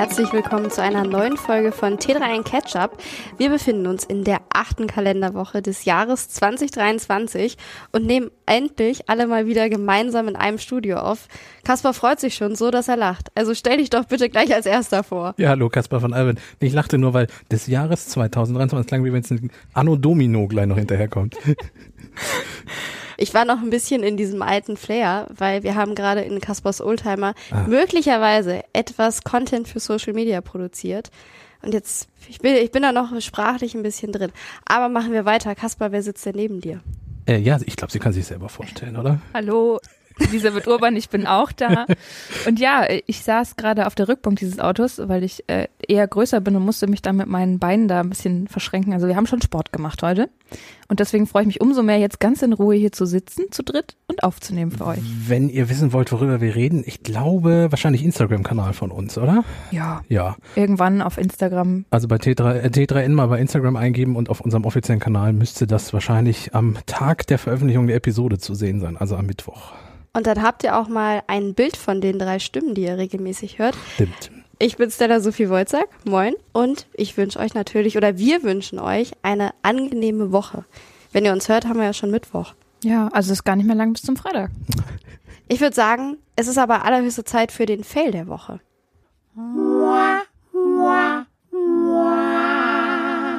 [0.00, 2.96] herzlich willkommen zu einer neuen Folge von T3N Ketchup.
[3.36, 7.58] Wir befinden uns in der achten Kalenderwoche des Jahres 2023
[7.92, 11.28] und nehmen endlich alle mal wieder gemeinsam in einem Studio auf.
[11.64, 13.28] Kaspar freut sich schon so, dass er lacht.
[13.34, 15.34] Also stell dich doch bitte gleich als erster vor.
[15.36, 16.38] Ja, hallo, Kaspar von Alben.
[16.60, 20.66] Ich lachte nur, weil des Jahres 2023 klang, wie wenn es ein Anno Domino gleich
[20.66, 21.36] noch hinterherkommt.
[23.22, 26.80] Ich war noch ein bisschen in diesem alten Flair, weil wir haben gerade in Kaspers
[26.80, 27.64] Oldtimer ah.
[27.68, 31.10] möglicherweise etwas Content für Social Media produziert.
[31.60, 34.32] Und jetzt, ich bin, ich bin da noch sprachlich ein bisschen drin.
[34.64, 35.54] Aber machen wir weiter.
[35.54, 36.80] Kaspar, wer sitzt denn neben dir?
[37.26, 39.20] Äh, ja, ich glaube, sie kann sich selber vorstellen, oder?
[39.34, 39.78] Hallo,
[40.20, 41.86] Elisabeth Urban, ich bin auch da.
[42.46, 46.40] Und ja, ich saß gerade auf der Rückbank dieses Autos, weil ich äh, eher größer
[46.40, 48.92] bin und musste mich dann mit meinen Beinen da ein bisschen verschränken.
[48.92, 50.28] Also wir haben schon Sport gemacht heute.
[50.88, 53.62] Und deswegen freue ich mich umso mehr, jetzt ganz in Ruhe hier zu sitzen, zu
[53.62, 54.98] dritt und aufzunehmen für euch.
[55.26, 59.44] Wenn ihr wissen wollt, worüber wir reden, ich glaube wahrscheinlich Instagram-Kanal von uns, oder?
[59.70, 60.00] Ja.
[60.08, 60.36] Ja.
[60.56, 61.84] Irgendwann auf Instagram.
[61.90, 65.68] Also bei T3, äh, T3N mal bei Instagram eingeben und auf unserem offiziellen Kanal müsste
[65.68, 69.72] das wahrscheinlich am Tag der Veröffentlichung der Episode zu sehen sein, also am Mittwoch.
[70.12, 73.58] Und dann habt ihr auch mal ein Bild von den drei Stimmen, die ihr regelmäßig
[73.58, 73.76] hört.
[73.94, 74.30] Stimmt.
[74.58, 75.88] Ich bin Stella Sophie Wolzack.
[76.04, 76.34] Moin.
[76.52, 80.64] Und ich wünsche euch natürlich, oder wir wünschen euch eine angenehme Woche.
[81.12, 82.54] Wenn ihr uns hört, haben wir ja schon Mittwoch.
[82.82, 84.50] Ja, also ist gar nicht mehr lang bis zum Freitag.
[85.48, 88.60] Ich würde sagen, es ist aber allerhöchste Zeit für den Fail der Woche.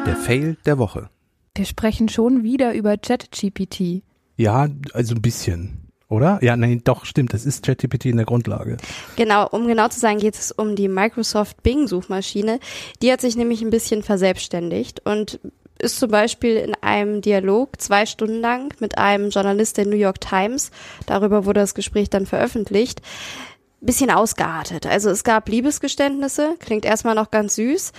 [0.06, 1.10] Der Fail der Woche.
[1.56, 4.04] Wir sprechen schon wieder über ChatGPT.
[4.38, 5.81] Ja, also ein bisschen.
[6.12, 6.40] Oder?
[6.42, 7.34] Ja, nein, doch, stimmt.
[7.34, 8.76] Das ist ChatGPT in der Grundlage.
[9.16, 12.60] Genau, um genau zu sagen, geht es um die Microsoft Bing-Suchmaschine.
[13.02, 15.40] Die hat sich nämlich ein bisschen verselbstständigt und
[15.80, 20.20] ist zum Beispiel in einem Dialog zwei Stunden lang mit einem Journalist der New York
[20.20, 20.70] Times,
[21.08, 23.02] darüber wurde das Gespräch dann veröffentlicht,
[23.80, 24.86] bisschen ausgeartet.
[24.86, 27.94] Also es gab Liebesgeständnisse, klingt erstmal noch ganz süß.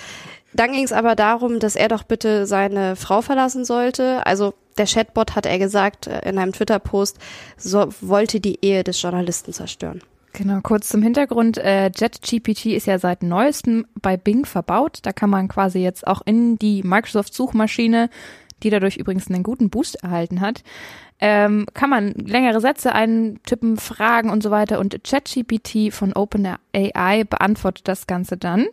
[0.54, 4.26] Dann ging es aber darum, dass er doch bitte seine Frau verlassen sollte.
[4.26, 7.18] Also der Chatbot, hat er gesagt äh, in einem Twitter-Post,
[7.56, 10.02] so, wollte die Ehe des Journalisten zerstören.
[10.34, 11.58] Genau, kurz zum Hintergrund.
[11.58, 15.00] Äh, JetGPT ist ja seit neuestem bei Bing verbaut.
[15.02, 18.08] Da kann man quasi jetzt auch in die Microsoft-Suchmaschine,
[18.62, 20.62] die dadurch übrigens einen guten Boost erhalten hat,
[21.20, 24.80] ähm, kann man längere Sätze eintippen, Fragen und so weiter.
[24.80, 28.66] Und ChatGPT von OpenAI beantwortet das Ganze dann.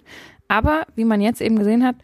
[0.49, 1.95] Aber wie man jetzt eben gesehen hat,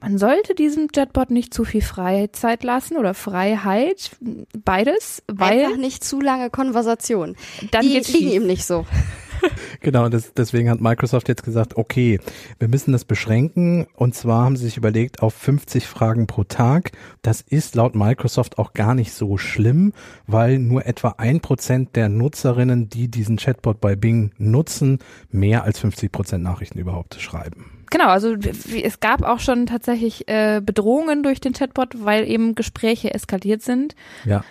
[0.00, 4.10] man sollte diesem Chatbot nicht zu viel Freizeit lassen oder Freiheit,
[4.64, 7.36] beides, weil einfach nicht zu lange Konversation.
[7.70, 8.32] Dann Die liegen schief.
[8.34, 8.84] ihm nicht so.
[9.80, 12.20] genau, das, deswegen hat Microsoft jetzt gesagt, okay,
[12.58, 13.86] wir müssen das beschränken.
[13.94, 16.92] Und zwar haben sie sich überlegt auf 50 Fragen pro Tag.
[17.22, 19.92] Das ist laut Microsoft auch gar nicht so schlimm,
[20.26, 24.98] weil nur etwa ein Prozent der Nutzerinnen, die diesen Chatbot bei Bing nutzen,
[25.30, 27.73] mehr als 50 Prozent Nachrichten überhaupt schreiben.
[27.90, 28.34] Genau, also
[28.82, 33.94] es gab auch schon tatsächlich äh, Bedrohungen durch den Chatbot, weil eben Gespräche eskaliert sind.
[34.24, 34.44] Ja.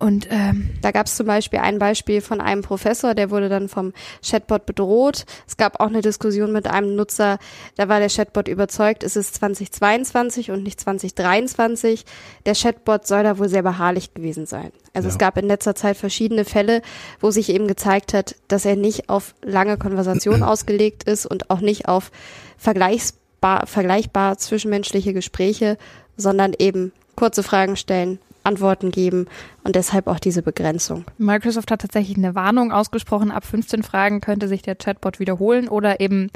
[0.00, 3.68] Und ähm, da gab es zum Beispiel ein Beispiel von einem Professor, der wurde dann
[3.68, 5.24] vom Chatbot bedroht.
[5.46, 7.38] Es gab auch eine Diskussion mit einem Nutzer,
[7.76, 12.04] da war der Chatbot überzeugt, es ist 2022 und nicht 2023.
[12.44, 14.72] Der Chatbot soll da wohl sehr beharrlich gewesen sein.
[14.94, 15.12] Also ja.
[15.12, 16.82] es gab in letzter Zeit verschiedene Fälle,
[17.20, 21.60] wo sich eben gezeigt hat, dass er nicht auf lange Konversation ausgelegt ist und auch
[21.60, 22.10] nicht auf
[22.58, 25.78] vergleichbar, vergleichbar zwischenmenschliche Gespräche,
[26.16, 29.26] sondern eben kurze Fragen stellen, Antworten geben
[29.62, 31.04] und deshalb auch diese Begrenzung.
[31.18, 36.00] Microsoft hat tatsächlich eine Warnung ausgesprochen, ab 15 Fragen könnte sich der Chatbot wiederholen oder
[36.00, 36.30] eben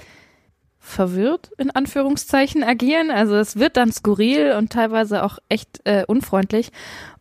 [0.81, 3.11] verwirrt in Anführungszeichen agieren.
[3.11, 6.71] Also es wird dann skurril und teilweise auch echt äh, unfreundlich.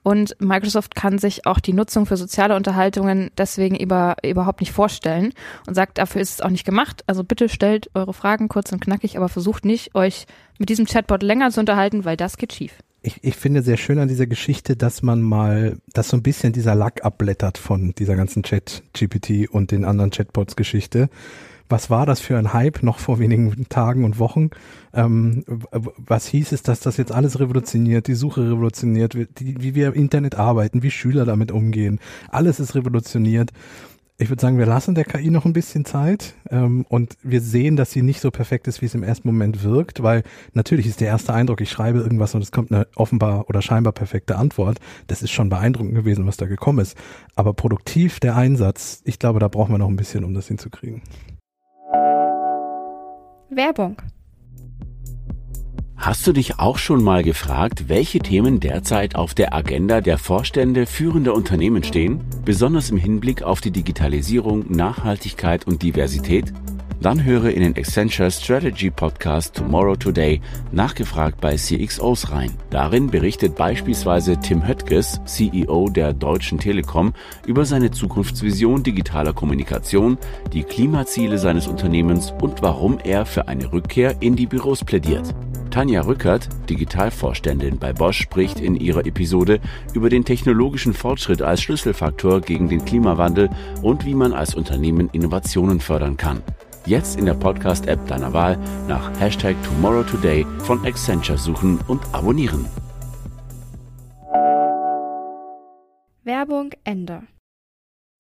[0.04, 5.34] Und Microsoft kann sich auch die Nutzung für soziale Unterhaltungen deswegen über, überhaupt nicht vorstellen
[5.68, 7.04] und sagt, dafür ist es auch nicht gemacht.
[7.08, 10.26] Also bitte stellt eure Fragen kurz und knackig, aber versucht nicht, euch
[10.60, 12.78] mit diesem Chatbot länger zu unterhalten, weil das geht schief.
[13.02, 16.52] Ich, ich finde sehr schön an dieser Geschichte, dass man mal, dass so ein bisschen
[16.52, 21.10] dieser Lack abblättert von dieser ganzen Chat-GPT und den anderen Chatbots-Geschichte
[21.70, 24.50] was war das für ein Hype noch vor wenigen Tagen und Wochen?
[24.94, 29.88] Ähm, was hieß es, dass das jetzt alles revolutioniert, die Suche revolutioniert, die, wie wir
[29.88, 33.52] im Internet arbeiten, wie Schüler damit umgehen, alles ist revolutioniert.
[34.20, 37.76] Ich würde sagen, wir lassen der KI noch ein bisschen Zeit ähm, und wir sehen,
[37.76, 40.24] dass sie nicht so perfekt ist, wie es im ersten Moment wirkt, weil
[40.54, 43.94] natürlich ist der erste Eindruck, ich schreibe irgendwas und es kommt eine offenbar oder scheinbar
[43.94, 44.80] perfekte Antwort.
[45.06, 46.98] Das ist schon beeindruckend gewesen, was da gekommen ist.
[47.36, 51.04] Aber produktiv der Einsatz, ich glaube, da brauchen wir noch ein bisschen, um das hinzukriegen.
[53.52, 53.98] Werbung.
[55.98, 60.86] Hast du dich auch schon mal gefragt, welche Themen derzeit auf der Agenda der Vorstände
[60.86, 66.54] führender Unternehmen stehen, besonders im Hinblick auf die Digitalisierung, Nachhaltigkeit und Diversität?
[67.02, 70.40] Dann höre in den Accenture Strategy Podcast Tomorrow Today
[70.72, 72.52] nachgefragt bei CXOs rein.
[72.70, 77.14] Darin berichtet beispielsweise Tim Höttges, CEO der Deutschen Telekom,
[77.48, 80.18] über seine Zukunftsvision digitaler Kommunikation,
[80.54, 85.34] die Klimaziele seines Unternehmens und warum er für eine Rückkehr in die Büros plädiert.
[85.78, 89.60] Tanja Rückert, Digitalvorständin bei Bosch, spricht in ihrer Episode
[89.94, 93.52] über den technologischen Fortschritt als Schlüsselfaktor gegen den Klimawandel
[93.84, 96.42] und wie man als Unternehmen Innovationen fördern kann.
[96.88, 98.58] Jetzt in der Podcast-App deiner Wahl
[98.88, 102.66] nach Hashtag Tomorrow Today von Accenture suchen und abonnieren.
[106.24, 107.22] Werbung Ende.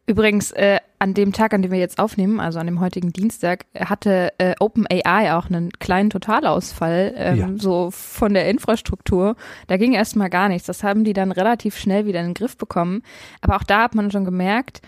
[0.10, 3.66] Übrigens, äh, an dem Tag, an dem wir jetzt aufnehmen, also an dem heutigen Dienstag,
[3.78, 7.50] hatte äh, OpenAI auch einen kleinen Totalausfall, ähm, ja.
[7.58, 9.36] so von der Infrastruktur.
[9.68, 10.66] Da ging erstmal gar nichts.
[10.66, 13.04] Das haben die dann relativ schnell wieder in den Griff bekommen.
[13.42, 14.82] Aber auch da hat man schon gemerkt,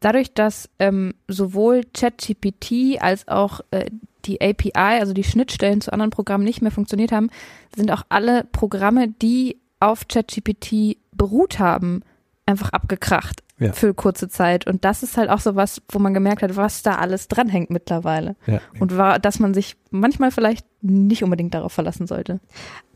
[0.00, 3.90] dadurch, dass ähm, sowohl ChatGPT als auch äh,
[4.24, 7.28] die API, also die Schnittstellen zu anderen Programmen nicht mehr funktioniert haben,
[7.76, 12.02] sind auch alle Programme, die auf ChatGPT beruht haben,
[12.46, 13.72] einfach abgekracht ja.
[13.72, 14.66] für kurze Zeit.
[14.66, 17.70] Und das ist halt auch so was, wo man gemerkt hat, was da alles dranhängt
[17.70, 18.36] mittlerweile.
[18.46, 18.60] Ja.
[18.80, 22.40] Und war, dass man sich manchmal vielleicht nicht unbedingt darauf verlassen sollte.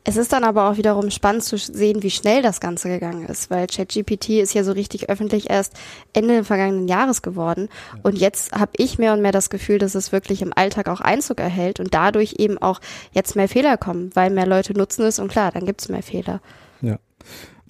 [0.09, 3.51] Es ist dann aber auch wiederum spannend zu sehen, wie schnell das Ganze gegangen ist,
[3.51, 5.73] weil ChatGPT ist ja so richtig öffentlich erst
[6.13, 7.69] Ende des vergangenen Jahres geworden.
[8.05, 11.01] Und jetzt habe ich mehr und mehr das Gefühl, dass es wirklich im Alltag auch
[11.01, 12.81] Einzug erhält und dadurch eben auch
[13.11, 16.05] jetzt mehr Fehler kommen, weil mehr Leute nutzen es und klar, dann gibt es mehr
[16.05, 16.41] Fehler.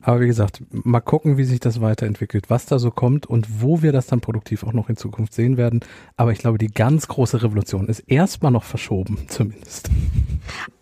[0.06, 3.82] Aber wie gesagt, mal gucken, wie sich das weiterentwickelt, was da so kommt und wo
[3.82, 5.80] wir das dann produktiv auch noch in Zukunft sehen werden.
[6.16, 9.90] Aber ich glaube, die ganz große Revolution ist erstmal noch verschoben, zumindest.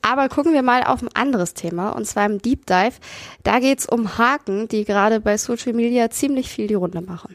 [0.02, 2.96] Aber gucken wir mal auf ein anderes Thema, und zwar im Deep Dive.
[3.44, 7.34] Da geht es um Haken, die gerade bei Social Media ziemlich viel die Runde machen.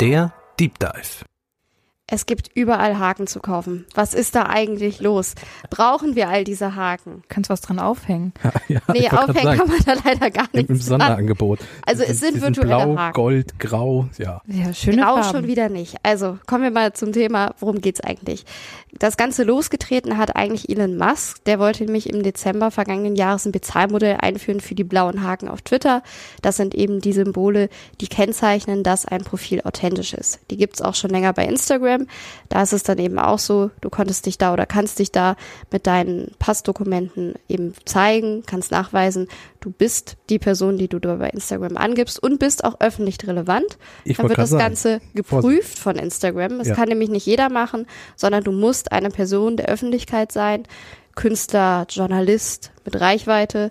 [0.00, 1.26] Der Deep Dive.
[2.10, 3.84] Es gibt überall Haken zu kaufen.
[3.94, 5.34] Was ist da eigentlich los?
[5.68, 7.22] Brauchen wir all diese Haken?
[7.28, 8.32] Kannst was dran aufhängen?
[8.68, 10.70] ja, nee, aufhängen kann man da leider gar nicht.
[10.70, 11.58] Im Sonderangebot.
[11.84, 13.12] Also es sind virtuelle Blau, Haken.
[13.12, 14.40] Gold, Grau, ja.
[14.46, 15.30] Ja, schöne Grau Farben.
[15.30, 15.96] schon wieder nicht.
[16.02, 18.46] Also kommen wir mal zum Thema, worum geht's eigentlich?
[18.98, 21.44] Das Ganze losgetreten hat eigentlich Elon Musk.
[21.44, 25.60] Der wollte nämlich im Dezember vergangenen Jahres ein Bezahlmodell einführen für die blauen Haken auf
[25.60, 26.02] Twitter.
[26.40, 27.68] Das sind eben die Symbole,
[28.00, 30.40] die kennzeichnen, dass ein Profil authentisch ist.
[30.50, 31.97] Die gibt's auch schon länger bei Instagram.
[32.00, 32.06] Instagram.
[32.48, 35.36] Da ist es dann eben auch so, du konntest dich da oder kannst dich da
[35.70, 39.28] mit deinen Passdokumenten eben zeigen, kannst nachweisen,
[39.60, 43.78] du bist die Person, die du da bei Instagram angibst und bist auch öffentlich relevant.
[44.04, 44.62] Ich dann wird das sagen.
[44.62, 46.58] Ganze geprüft von Instagram.
[46.58, 46.74] Das Ja.
[46.74, 47.86] kann nämlich nicht jeder machen,
[48.16, 50.64] sondern du musst eine Person der Öffentlichkeit sein,
[51.14, 53.70] Künstler, Journalist mit Reichweite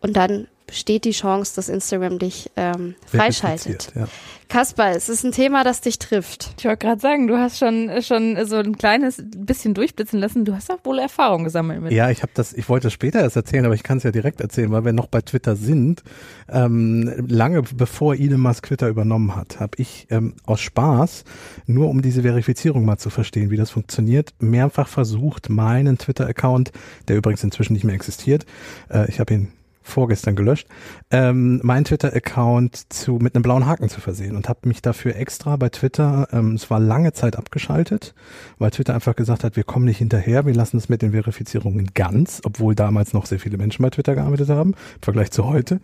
[0.00, 3.92] und dann besteht die Chance, dass Instagram dich ähm, freischaltet.
[3.94, 4.06] Ja.
[4.48, 6.54] Kaspar, es ist ein Thema, das dich trifft.
[6.58, 10.44] Ich wollte gerade sagen, du hast schon, schon so ein kleines bisschen durchblitzen lassen.
[10.44, 11.92] Du hast auch wohl Erfahrung gesammelt mit.
[11.92, 14.10] Ja, ich habe das, ich wollte es später erst erzählen, aber ich kann es ja
[14.10, 16.02] direkt erzählen, weil wir noch bei Twitter sind.
[16.48, 21.24] Ähm, lange bevor Elon Musk Twitter übernommen hat, habe ich ähm, aus Spaß,
[21.66, 26.72] nur um diese Verifizierung mal zu verstehen, wie das funktioniert, mehrfach versucht, meinen Twitter-Account,
[27.06, 28.46] der übrigens inzwischen nicht mehr existiert,
[28.90, 30.68] äh, ich habe ihn vorgestern gelöscht,
[31.10, 35.56] ähm, meinen Twitter-Account zu mit einem blauen Haken zu versehen und habe mich dafür extra
[35.56, 38.14] bei Twitter, ähm, es war lange Zeit abgeschaltet,
[38.58, 41.90] weil Twitter einfach gesagt hat, wir kommen nicht hinterher, wir lassen es mit den Verifizierungen
[41.94, 45.80] ganz, obwohl damals noch sehr viele Menschen bei Twitter gearbeitet haben, im Vergleich zu heute.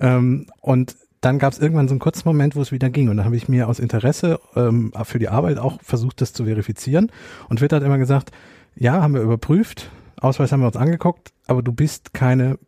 [0.00, 3.08] Ähm, und dann gab es irgendwann so einen kurzen Moment, wo es wieder ging.
[3.08, 6.44] Und dann habe ich mir aus Interesse ähm, für die Arbeit auch versucht, das zu
[6.44, 7.10] verifizieren.
[7.48, 8.30] Und Twitter hat immer gesagt,
[8.76, 12.58] ja, haben wir überprüft, Ausweis haben wir uns angeguckt, aber du bist keine,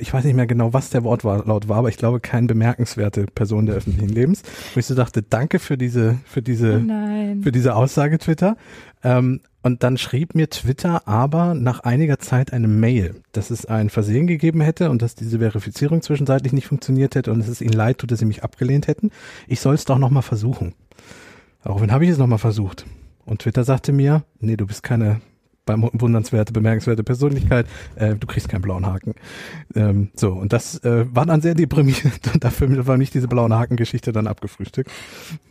[0.00, 3.66] ich weiß nicht mehr genau, was der Wortlaut war, aber ich glaube, keine bemerkenswerte Person
[3.66, 4.42] der öffentlichen Lebens.
[4.74, 7.42] Und ich so dachte, danke für diese, für diese, nein.
[7.42, 8.56] für diese Aussage Twitter.
[9.02, 13.90] Ähm, und dann schrieb mir Twitter aber nach einiger Zeit eine Mail, dass es ein
[13.90, 17.72] Versehen gegeben hätte und dass diese Verifizierung zwischenzeitlich nicht funktioniert hätte und dass es ihnen
[17.72, 19.10] leid tut, dass sie mich abgelehnt hätten.
[19.46, 20.74] Ich soll es doch nochmal versuchen.
[21.64, 22.86] Daraufhin habe ich es nochmal versucht.
[23.24, 25.20] Und Twitter sagte mir, nee, du bist keine
[25.76, 29.14] bewundernswerte, bemerkenswerte Persönlichkeit, äh, du kriegst keinen blauen Haken.
[29.74, 33.54] Ähm, so, und das äh, war dann sehr deprimierend und dafür war nicht diese blauen
[33.54, 34.90] Haken-Geschichte dann abgefrühstückt.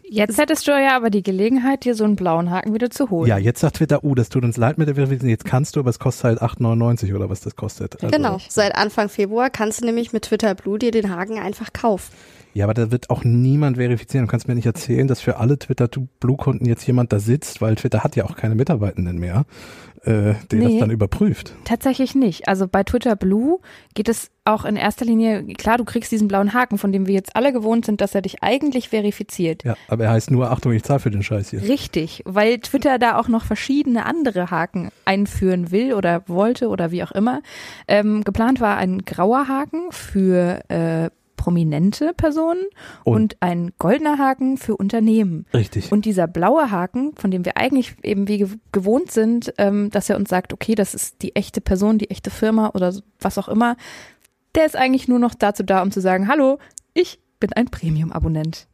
[0.09, 3.27] Jetzt hättest du ja aber die Gelegenheit, dir so einen blauen Haken wieder zu holen.
[3.27, 5.81] Ja, jetzt sagt Twitter, uh, das tut uns leid mit der Verifizierung, jetzt kannst du,
[5.81, 8.01] aber es kostet halt 8,99 oder was das kostet.
[8.01, 8.39] Also, Genau.
[8.47, 12.13] Seit Anfang Februar kannst du nämlich mit Twitter Blue dir den Haken einfach kaufen.
[12.53, 14.25] Ja, aber da wird auch niemand verifizieren.
[14.25, 15.87] Du kannst mir nicht erzählen, dass für alle Twitter
[16.19, 19.45] Blue-Kunden jetzt jemand da sitzt, weil Twitter hat ja auch keine Mitarbeitenden mehr.
[20.03, 20.65] Äh, der Nee.
[20.71, 21.53] das dann überprüft.
[21.63, 22.47] Tatsächlich nicht.
[22.47, 23.59] Also bei Twitter Blue
[23.93, 27.13] geht es auch in erster Linie, klar, du kriegst diesen blauen Haken, von dem wir
[27.13, 29.63] jetzt alle gewohnt sind, dass er dich eigentlich verifiziert.
[29.63, 31.61] Ja, aber er heißt nur, Achtung, ich zahle für den Scheiß hier.
[31.63, 37.03] Richtig, weil Twitter da auch noch verschiedene andere Haken einführen will oder wollte oder wie
[37.03, 37.41] auch immer.
[37.87, 42.63] Ähm, geplant war ein grauer Haken für äh, prominente Personen
[43.05, 45.45] Und- und, ein goldener Haken für Unternehmen.
[45.53, 45.91] Richtig.
[45.91, 50.09] Und dieser blaue Haken, von dem wir eigentlich eben wie gew- gewohnt sind, ähm, dass
[50.09, 53.47] er uns sagt, okay, das ist die echte Person, die echte Firma oder was auch
[53.47, 53.77] immer,
[54.55, 56.57] der ist eigentlich nur noch dazu da, um zu sagen, hallo,
[56.93, 58.67] ich bin ein Premium-Abonnent.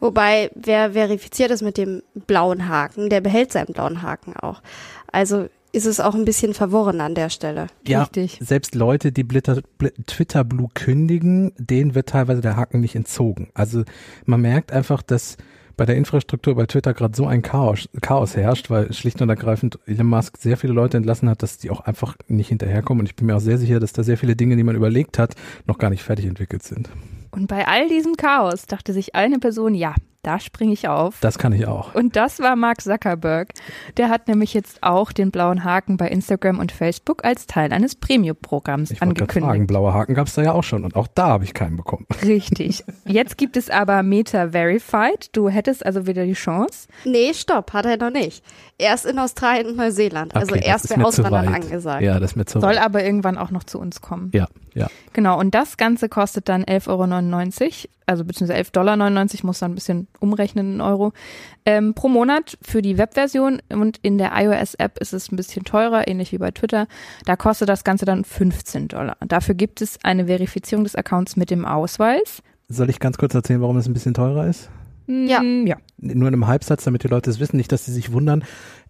[0.00, 4.62] Wobei, wer verifiziert ist mit dem blauen Haken, der behält seinen blauen Haken auch.
[5.10, 7.66] Also ist es auch ein bisschen verworren an der Stelle.
[7.86, 8.38] ja, Richtig.
[8.42, 13.50] selbst Leute, die Blitter, Bl Twitter Blue kündigen, denen wird teilweise der Haken nicht entzogen.
[13.52, 13.84] Also
[14.24, 15.36] man merkt einfach, dass
[15.76, 19.78] bei der Infrastruktur bei Twitter gerade so ein Chaos, Chaos herrscht, weil schlicht und ergreifend
[19.86, 23.00] Elon Musk sehr viele Leute entlassen hat, dass die auch einfach nicht hinterherkommen.
[23.00, 25.18] Und ich bin mir auch sehr sicher, dass da sehr viele Dinge, die man überlegt
[25.18, 25.34] hat,
[25.66, 26.88] noch gar nicht fertig entwickelt sind.
[27.32, 29.94] Und bei all diesem Chaos dachte sich eine Person, ja,
[30.26, 31.20] da springe ich auf.
[31.20, 31.94] Das kann ich auch.
[31.94, 33.50] Und das war Mark Zuckerberg.
[33.96, 37.94] Der hat nämlich jetzt auch den blauen Haken bei Instagram und Facebook als Teil eines
[37.94, 39.66] Premium-Programms gerade fragen, angekündigt.
[39.68, 42.06] blaue Haken gab es da ja auch schon und auch da habe ich keinen bekommen.
[42.22, 42.84] Richtig.
[43.04, 45.28] Jetzt gibt es aber Meta Verified.
[45.32, 46.88] Du hättest also wieder die Chance.
[47.04, 48.44] Nee, stopp, hat er noch nicht.
[48.78, 50.34] Erst in Australien und Neuseeland.
[50.34, 52.02] Also Okay, das erst zu Auswandern angesagt.
[52.02, 52.84] Ja, das ist mir zu Soll weit.
[52.84, 54.30] aber irgendwann auch noch zu uns kommen.
[54.34, 54.88] Ja, ja.
[55.12, 58.96] Genau, und das Ganze kostet dann 11,99 Euro, also beziehungsweise 11,99 Dollar,
[59.44, 61.12] muss dann ein bisschen umrechnen in Euro,
[61.64, 66.08] ähm, pro Monat für die Webversion und in der iOS-App ist es ein bisschen teurer,
[66.08, 66.86] ähnlich wie bei Twitter.
[67.24, 69.16] Da kostet das Ganze dann 15 Dollar.
[69.26, 72.42] Dafür gibt es eine Verifizierung des Accounts mit dem Ausweis.
[72.68, 74.70] Soll ich ganz kurz erzählen, warum es ein bisschen teurer ist?
[75.06, 75.42] Ja.
[75.42, 75.76] Ja.
[75.98, 78.44] Nur in einem Halbsatz, damit die Leute es wissen, nicht, dass sie sich wundern.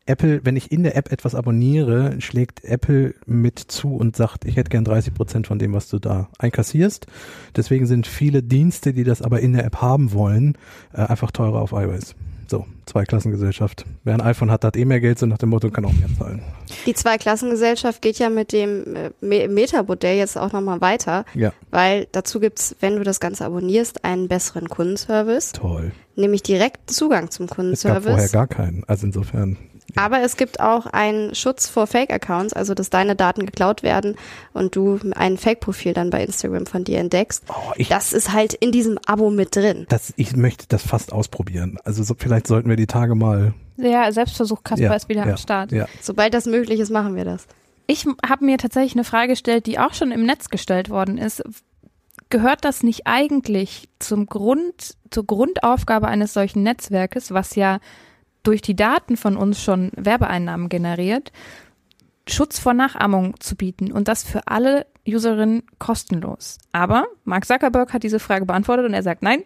[0.06, 4.56] Apple, wenn ich in der App etwas abonniere, schlägt Apple mit zu und sagt, ich
[4.56, 7.06] hätte gern 30 Prozent von dem, was du da einkassierst.
[7.56, 10.56] Deswegen sind viele Dienste, die das aber in der App haben wollen,
[10.92, 12.14] äh, einfach teurer auf iOS.
[12.48, 13.84] So, Zweiklassengesellschaft.
[14.04, 16.08] Wer ein iPhone hat, hat eh mehr Geld, so nach dem Motto, kann auch mehr
[16.16, 16.40] zahlen.
[16.86, 22.06] Die Zweiklassengesellschaft geht ja mit dem äh, Me- Meta-Modell jetzt auch nochmal weiter, Ja, weil
[22.12, 25.90] dazu gibt's, wenn du das Ganze abonnierst, einen besseren Kundenservice, toll.
[26.14, 28.32] nämlich direkt Zugang zum Es gab vorher Kundenservice.
[28.32, 28.84] gar keinen.
[28.86, 29.56] Also insofern.
[29.94, 34.16] Aber es gibt auch einen Schutz vor Fake-Accounts, also dass deine Daten geklaut werden
[34.52, 37.44] und du ein Fake-Profil dann bei Instagram von dir entdeckst.
[37.48, 39.86] Oh, ich, Das ist halt in diesem Abo mit drin.
[39.88, 41.78] das, ich möchte das fast ausprobieren.
[41.84, 43.54] Also so, vielleicht sollten wir die Tage mal.
[43.76, 45.72] Der Selbstversuch Kasper Ja, ist wieder ja, am Start.
[45.72, 47.46] Ja, Sobald das möglich ist, machen wir das.
[47.86, 51.42] Ich habe mir tatsächlich eine Frage gestellt, die auch schon im Netz gestellt worden ist.
[52.28, 57.78] Gehört das nicht eigentlich zum Grund, zur Grundaufgabe eines solchen Netzwerkes, was ja
[58.46, 61.32] durch die Daten von uns schon Werbeeinnahmen generiert,
[62.28, 66.58] Schutz vor Nachahmung zu bieten und das für alle Userinnen kostenlos.
[66.72, 69.42] Aber Mark Zuckerberg hat diese Frage beantwortet und er sagt, nein,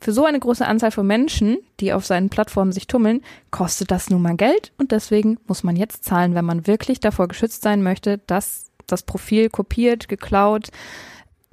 [0.00, 4.08] für so eine große Anzahl von Menschen, die auf seinen Plattformen sich tummeln, kostet das
[4.08, 7.82] nun mal Geld und deswegen muss man jetzt zahlen, wenn man wirklich davor geschützt sein
[7.82, 10.70] möchte, dass das Profil kopiert, geklaut,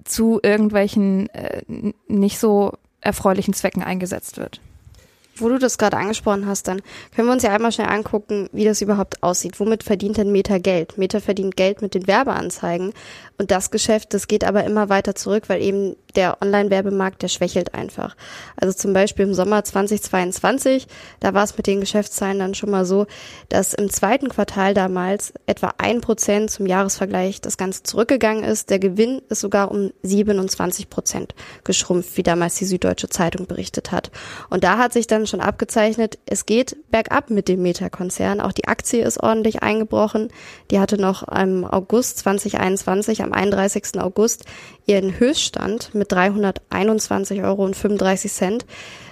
[0.05, 1.61] zu irgendwelchen äh,
[2.07, 4.61] nicht so erfreulichen Zwecken eingesetzt wird.
[5.39, 6.81] Wo du das gerade angesprochen hast, dann
[7.15, 9.59] können wir uns ja einmal schnell angucken, wie das überhaupt aussieht.
[9.59, 10.97] Womit verdient denn Meta Geld?
[10.97, 12.93] Meta verdient Geld mit den Werbeanzeigen.
[13.37, 17.73] Und das Geschäft, das geht aber immer weiter zurück, weil eben der Online-Werbemarkt, der schwächelt
[17.73, 18.17] einfach.
[18.57, 20.87] Also zum Beispiel im Sommer 2022,
[21.19, 23.05] da war es mit den Geschäftszahlen dann schon mal so,
[23.47, 28.69] dass im zweiten Quartal damals etwa ein Prozent zum Jahresvergleich das Ganze zurückgegangen ist.
[28.69, 34.11] Der Gewinn ist sogar um 27 Prozent geschrumpft, wie damals die Süddeutsche Zeitung berichtet hat.
[34.49, 38.41] Und da hat sich dann schon abgezeichnet, es geht bergab mit dem Meta-Konzern.
[38.41, 40.29] Auch die Aktie ist ordentlich eingebrochen.
[40.71, 44.01] Die hatte noch im August 2021, am 31.
[44.01, 44.45] August,
[44.85, 47.71] ihren Höchststand mit 321,35 Euro.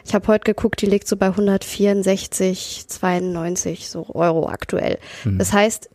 [0.06, 4.98] Ich habe heute geguckt, die liegt so bei 164,92 so Euro aktuell.
[5.38, 5.90] Das heißt,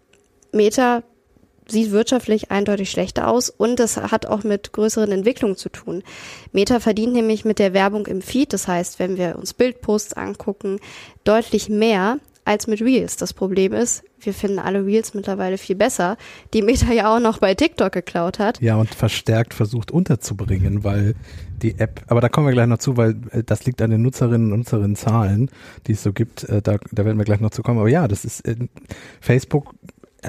[0.52, 1.02] Meta
[1.72, 6.02] sieht wirtschaftlich eindeutig schlechter aus und das hat auch mit größeren Entwicklungen zu tun.
[6.52, 10.78] Meta verdient nämlich mit der Werbung im Feed, das heißt, wenn wir uns Bildposts angucken,
[11.24, 13.16] deutlich mehr als mit Reels.
[13.16, 16.16] Das Problem ist, wir finden alle Reels mittlerweile viel besser,
[16.54, 18.60] die Meta ja auch noch bei TikTok geklaut hat.
[18.60, 21.14] Ja, und verstärkt versucht unterzubringen, weil
[21.62, 24.02] die App, aber da kommen wir gleich noch zu, weil äh, das liegt an den
[24.02, 25.50] Nutzerinnen und Nutzerinnen-Zahlen,
[25.86, 26.44] die es so gibt.
[26.44, 27.78] Äh, da, da werden wir gleich noch zu kommen.
[27.78, 28.56] Aber ja, das ist äh,
[29.20, 29.74] Facebook,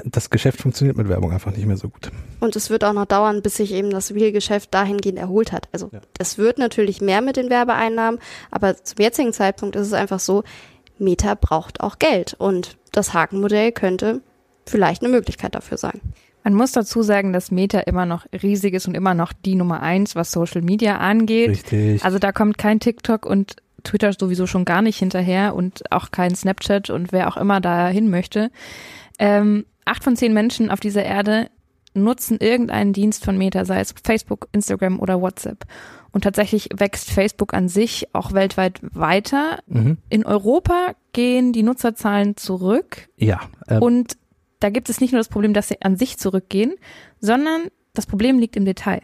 [0.04, 2.10] das Geschäft funktioniert mit Werbung einfach nicht mehr so gut.
[2.40, 5.68] Und es wird auch noch dauern, bis sich eben das Reel-Geschäft dahingehend erholt hat.
[5.72, 6.00] Also Ja.
[6.18, 8.18] es wird natürlich mehr mit den Werbeeinnahmen,
[8.50, 10.42] aber zum jetzigen Zeitpunkt ist es einfach so,
[10.98, 14.20] Meta braucht auch Geld und das Hakenmodell könnte
[14.66, 16.00] vielleicht eine Möglichkeit dafür sein.
[16.42, 19.80] Man muss dazu sagen, dass Meta immer noch riesig ist und immer noch die Nummer
[19.80, 21.50] eins, was Social Media angeht.
[21.50, 22.04] Richtig.
[22.04, 26.34] Also da kommt kein TikTok und Twitter sowieso schon gar nicht hinterher und auch kein
[26.34, 28.50] Snapchat und wer auch immer da hin möchte.
[29.18, 31.50] Ähm, acht von zehn Menschen auf dieser Erde
[31.94, 35.64] nutzen irgendeinen Dienst von Meta, sei es Facebook, Instagram oder WhatsApp.
[36.10, 39.58] Und tatsächlich wächst Facebook an sich auch weltweit weiter.
[39.66, 39.98] Mhm.
[40.08, 43.08] In Europa gehen die Nutzerzahlen zurück.
[43.16, 43.40] Ja.
[43.66, 44.16] Äh, Und
[44.60, 46.74] da gibt es nicht nur das Problem, dass sie an sich zurückgehen,
[47.20, 49.02] sondern das Problem liegt im Detail.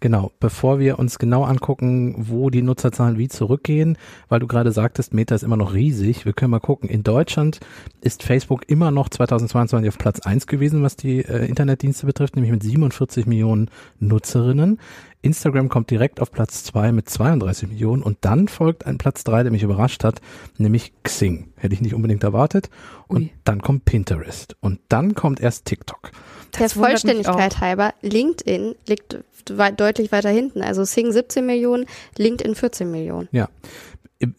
[0.00, 3.98] Genau, bevor wir uns genau angucken, wo die Nutzerzahlen wie zurückgehen,
[4.30, 6.24] weil du gerade sagtest, Meta ist immer noch riesig.
[6.24, 6.88] Wir können mal gucken.
[6.88, 7.60] In Deutschland
[8.00, 12.50] ist Facebook immer noch 2022 auf Platz eins gewesen, was die äh, Internetdienste betrifft, nämlich
[12.50, 14.78] mit 47 Millionen Nutzerinnen.
[15.22, 19.42] Instagram kommt direkt auf Platz zwei mit 32 Millionen und dann folgt ein Platz drei,
[19.42, 20.20] der mich überrascht hat,
[20.56, 21.52] nämlich Xing.
[21.56, 22.70] Hätte ich nicht unbedingt erwartet.
[23.06, 23.32] Und Ui.
[23.44, 26.10] dann kommt Pinterest und dann kommt erst TikTok.
[26.54, 29.18] Der Das mich Vollständigkeit halber, LinkedIn liegt
[29.50, 30.62] weit, deutlich weiter hinten.
[30.62, 31.86] Also Sing 17 Millionen,
[32.16, 33.28] LinkedIn 14 Millionen.
[33.32, 33.48] Ja.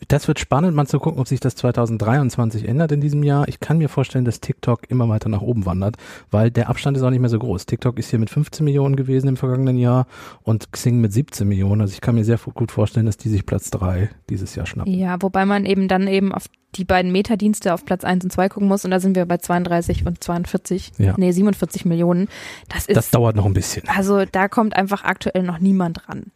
[0.07, 3.47] Das wird spannend, mal zu gucken, ob sich das 2023 ändert in diesem Jahr.
[3.47, 5.95] Ich kann mir vorstellen, dass TikTok immer weiter nach oben wandert,
[6.29, 7.65] weil der Abstand ist auch nicht mehr so groß.
[7.65, 10.05] TikTok ist hier mit 15 Millionen gewesen im vergangenen Jahr
[10.43, 11.81] und Xing mit 17 Millionen.
[11.81, 14.93] Also ich kann mir sehr gut vorstellen, dass die sich Platz drei dieses Jahr schnappen.
[14.93, 16.45] Ja, wobei man eben dann eben auf
[16.75, 19.37] die beiden Metadienste auf Platz 1 und 2 gucken muss und da sind wir bei
[19.37, 21.15] 32 und 42, Ja.
[21.17, 22.27] nee, 47 Millionen.
[22.69, 23.89] Das ist, Das dauert noch ein bisschen.
[23.89, 26.27] also da kommt einfach aktuell noch niemand ran.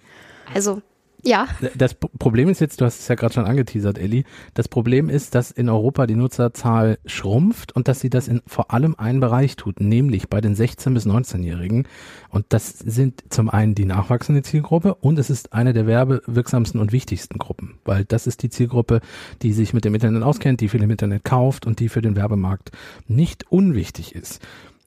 [0.53, 0.81] Also,
[1.25, 4.25] ja, Das Problem ist jetzt, du hast es ja gerade schon angeteasert, Elli.
[4.53, 8.71] Das Problem ist, dass in Europa die Nutzerzahl schrumpft und dass sie das in vor
[8.71, 11.87] allem einen Bereich tut, nämlich bei den 16- bis 19-Jährigen.
[12.29, 16.91] Und das sind zum einen die nachwachsende Zielgruppe und es ist eine der werbewirksamsten und
[16.91, 19.01] wichtigsten Gruppen, weil das ist die Zielgruppe,
[19.41, 22.15] die sich mit dem Internet auskennt, die viel im Internet kauft und die für den
[22.15, 22.71] Werbemarkt
[23.07, 24.41] nicht unwichtig ist.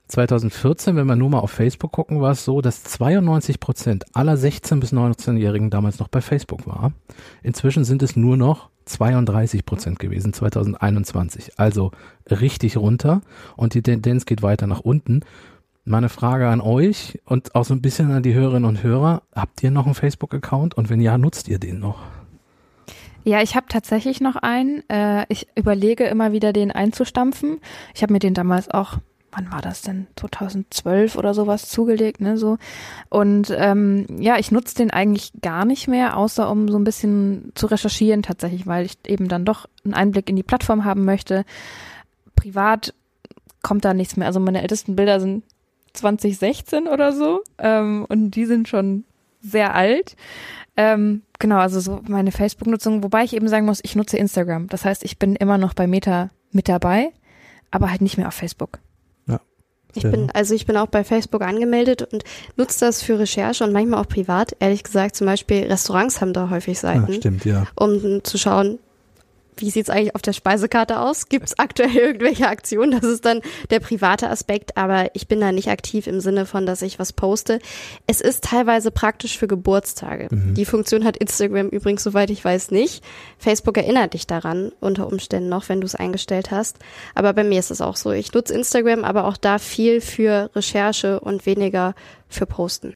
[0.09, 4.35] 2014, wenn wir nur mal auf Facebook gucken, war es so, dass 92 Prozent aller
[4.35, 6.93] 16- bis 19-Jährigen damals noch bei Facebook war.
[7.43, 11.59] Inzwischen sind es nur noch 32 Prozent gewesen, 2021.
[11.59, 11.93] Also
[12.29, 13.21] richtig runter
[13.57, 15.21] und die Tendenz geht weiter nach unten.
[15.85, 19.23] Meine Frage an euch und auch so ein bisschen an die Hörerinnen und Hörer.
[19.35, 21.99] Habt ihr noch einen Facebook-Account und wenn ja, nutzt ihr den noch?
[23.25, 24.89] Ja, ich habe tatsächlich noch einen.
[24.89, 27.61] Äh, ich überlege immer wieder, den einzustampfen.
[27.95, 28.99] Ich habe mir den damals auch,
[29.33, 30.07] wann war das denn?
[30.17, 32.37] 2012 oder sowas zugelegt, ne?
[32.37, 32.59] So.
[33.09, 37.53] Und ähm, ja, ich nutze den eigentlich gar nicht mehr, außer um so ein bisschen
[37.55, 41.45] zu recherchieren tatsächlich, weil ich eben dann doch einen Einblick in die Plattform haben möchte.
[42.37, 42.95] Privat
[43.63, 44.27] kommt da nichts mehr.
[44.27, 45.45] Also meine ältesten Bilder sind
[45.95, 47.43] 2016 oder so.
[47.59, 49.05] Ähm, und die sind schon
[49.41, 50.17] sehr alt.
[50.77, 54.69] Ähm, genau, also so meine Facebook-Nutzung, wobei ich eben sagen muss, ich nutze Instagram.
[54.69, 57.13] Das heißt, ich bin immer noch bei Meta mit dabei,
[57.71, 58.79] aber halt nicht mehr auf Facebook.
[59.95, 62.25] Ich bin, also ich bin auch bei Facebook angemeldet und
[62.57, 64.55] nutze das für Recherche und manchmal auch privat.
[64.61, 67.67] Ehrlich gesagt, zum Beispiel Restaurants haben da häufig Ah, Seiten, stimmt, ja.
[67.75, 68.79] um zu schauen,
[69.61, 71.29] wie sieht's eigentlich auf der Speisekarte aus?
[71.29, 72.91] Gibt's aktuell irgendwelche Aktionen?
[72.93, 73.41] Das ist dann
[73.71, 77.13] der private Aspekt, aber ich bin da nicht aktiv im Sinne von, dass ich was
[77.13, 77.59] poste.
[78.07, 80.29] Es ist teilweise praktisch für Geburtstage.
[80.31, 80.55] Mhm.
[80.55, 83.05] Die Funktion hat Instagram übrigens, soweit ich weiß, nicht.
[83.39, 86.79] Facebook erinnert dich daran, unter Umständen noch, wenn du es eingestellt hast.
[87.15, 88.11] Aber bei mir ist es auch so.
[88.13, 91.95] Ich nutze Instagram, aber auch da viel für Recherche und weniger
[92.29, 92.95] für Posten.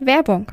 [0.00, 0.46] Werbung.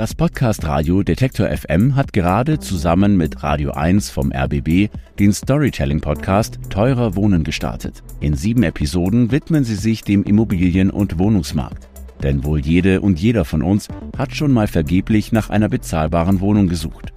[0.00, 6.00] Das Podcast Radio Detektor FM hat gerade zusammen mit Radio 1 vom RBB den Storytelling
[6.00, 8.02] Podcast Teurer Wohnen gestartet.
[8.18, 11.86] In sieben Episoden widmen sie sich dem Immobilien- und Wohnungsmarkt.
[12.22, 16.68] Denn wohl jede und jeder von uns hat schon mal vergeblich nach einer bezahlbaren Wohnung
[16.68, 17.12] gesucht.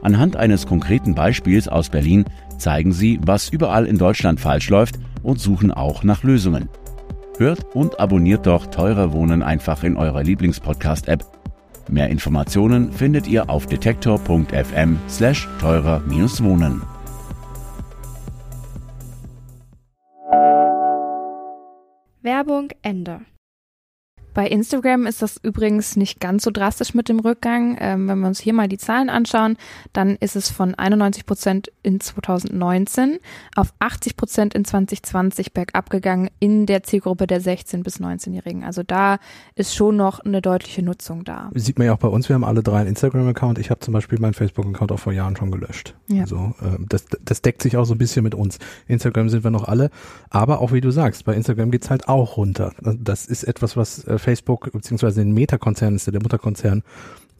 [0.00, 2.24] Anhand eines konkreten Beispiels aus Berlin
[2.56, 6.70] zeigen sie, was überall in Deutschland falsch läuft und suchen auch nach Lösungen.
[7.36, 11.41] Hört und abonniert doch Teurer Wohnen einfach in eurer Lieblingspodcast-App
[11.88, 16.82] Mehr Informationen findet ihr auf detektor.fm slash teurer-wohnen.
[22.22, 23.20] Werbung Ende.
[24.34, 27.76] Bei Instagram ist das übrigens nicht ganz so drastisch mit dem Rückgang.
[27.80, 29.56] Ähm, wenn wir uns hier mal die Zahlen anschauen,
[29.92, 33.18] dann ist es von 91 Prozent in 2019
[33.56, 38.64] auf 80 Prozent in 2020 bergab gegangen in der Zielgruppe der 16- bis 19-Jährigen.
[38.64, 39.18] Also da
[39.54, 41.50] ist schon noch eine deutliche Nutzung da.
[41.54, 43.58] Sieht man ja auch bei uns, wir haben alle drei einen Instagram-Account.
[43.58, 45.94] Ich habe zum Beispiel meinen Facebook-Account auch vor Jahren schon gelöscht.
[46.08, 46.22] Ja.
[46.22, 48.58] Also äh, das, das deckt sich auch so ein bisschen mit uns.
[48.88, 49.90] Instagram sind wir noch alle,
[50.30, 52.72] aber auch wie du sagst, bei Instagram geht's halt auch runter.
[52.80, 56.82] Das ist etwas, was äh, Facebook beziehungsweise den Meta-Konzern ist ja der Mutterkonzern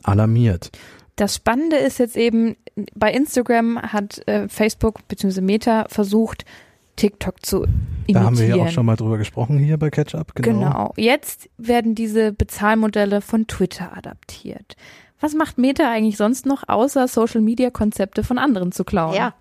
[0.03, 0.71] alarmiert.
[1.17, 2.57] Das Spannende ist jetzt eben,
[2.95, 5.41] bei Instagram hat äh, Facebook bzw.
[5.41, 6.45] Meta versucht,
[6.97, 8.15] TikTok zu imitieren.
[8.15, 10.35] Da haben wir ja auch schon mal drüber gesprochen hier bei Catch-Up.
[10.35, 10.59] Genau.
[10.59, 10.93] genau.
[10.97, 14.77] Jetzt werden diese Bezahlmodelle von Twitter adaptiert.
[15.21, 19.15] Was macht Meta eigentlich sonst noch, außer Social-Media-Konzepte von anderen zu klauen?
[19.15, 19.35] Ja,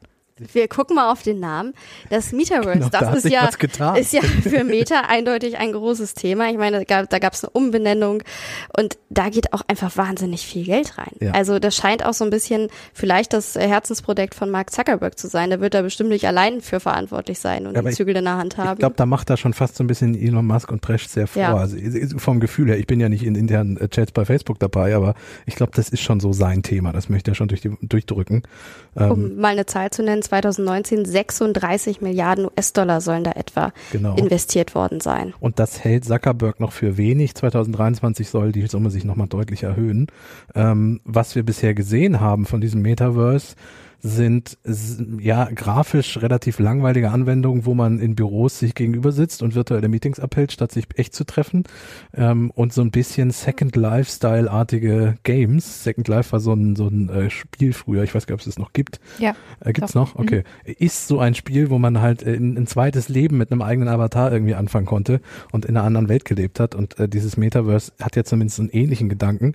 [0.54, 1.74] wir gucken mal auf den Namen.
[2.10, 6.14] Das Metaverse, Genau, da das hat ist ja, ist ja für Meta eindeutig ein großes
[6.14, 6.50] Thema.
[6.50, 8.24] Ich meine, da gab da gab's eine Umbenennung
[8.78, 11.12] und da geht auch einfach wahnsinnig viel Geld rein.
[11.20, 11.32] Ja.
[11.32, 15.50] Also das scheint auch so ein bisschen vielleicht das Herzensprojekt von Mark Zuckerberg zu sein.
[15.50, 18.38] Der wird da bestimmt nicht allein für verantwortlich sein und Aber die Zügel in der
[18.38, 18.74] Hand haben.
[18.74, 21.28] Ich glaube, da macht er schon fast so ein bisschen Elon Musk und prescht sehr
[21.28, 21.42] vor.
[21.42, 21.56] Ja.
[21.56, 21.78] Also
[22.18, 25.16] vom Gefühl her, ich bin ja nicht in internen äh, Chats bei Facebook dabei, aber
[25.46, 26.92] ich glaube, das ist schon so sein Thema.
[26.92, 28.44] Das möchte er schon durch die, durchdrücken.
[28.96, 34.16] Ähm, um mal eine Zahl zu nennen, 2019 36 Milliarden US-Dollar sollen da etwa genau.
[34.16, 35.34] investiert worden sein.
[35.42, 37.36] Und das hält Zuckerberg noch für wenig.
[37.36, 40.08] 2023 soll die Summe sich nochmal deutlich erhöhen.
[40.56, 43.56] Ähm, was wir bisher gesehen haben von diesem Metaverse
[44.02, 44.58] sind
[45.20, 50.20] ja grafisch relativ langweilige Anwendungen, wo man in Büros sich gegenüber sitzt und virtuelle Meetings
[50.20, 51.64] abhält, statt sich echt zu treffen.
[52.14, 55.84] Ähm, und so ein bisschen Second Life-Style-artige Games.
[55.84, 58.48] Second Life war so ein, so ein äh, Spiel früher, ich weiß gar nicht, ob
[58.48, 59.00] es das noch gibt.
[59.20, 59.36] Ja.
[59.60, 60.16] Äh, gibt's Doch.
[60.16, 60.20] noch?
[60.20, 60.44] Okay.
[60.64, 64.32] Ist so ein Spiel, wo man halt ein, ein zweites Leben mit einem eigenen Avatar
[64.32, 66.76] irgendwie anfangen konnte und in einer anderen Welt gelebt hat.
[66.76, 69.54] Und äh, dieses Metaverse hat ja zumindest einen ähnlichen Gedanken.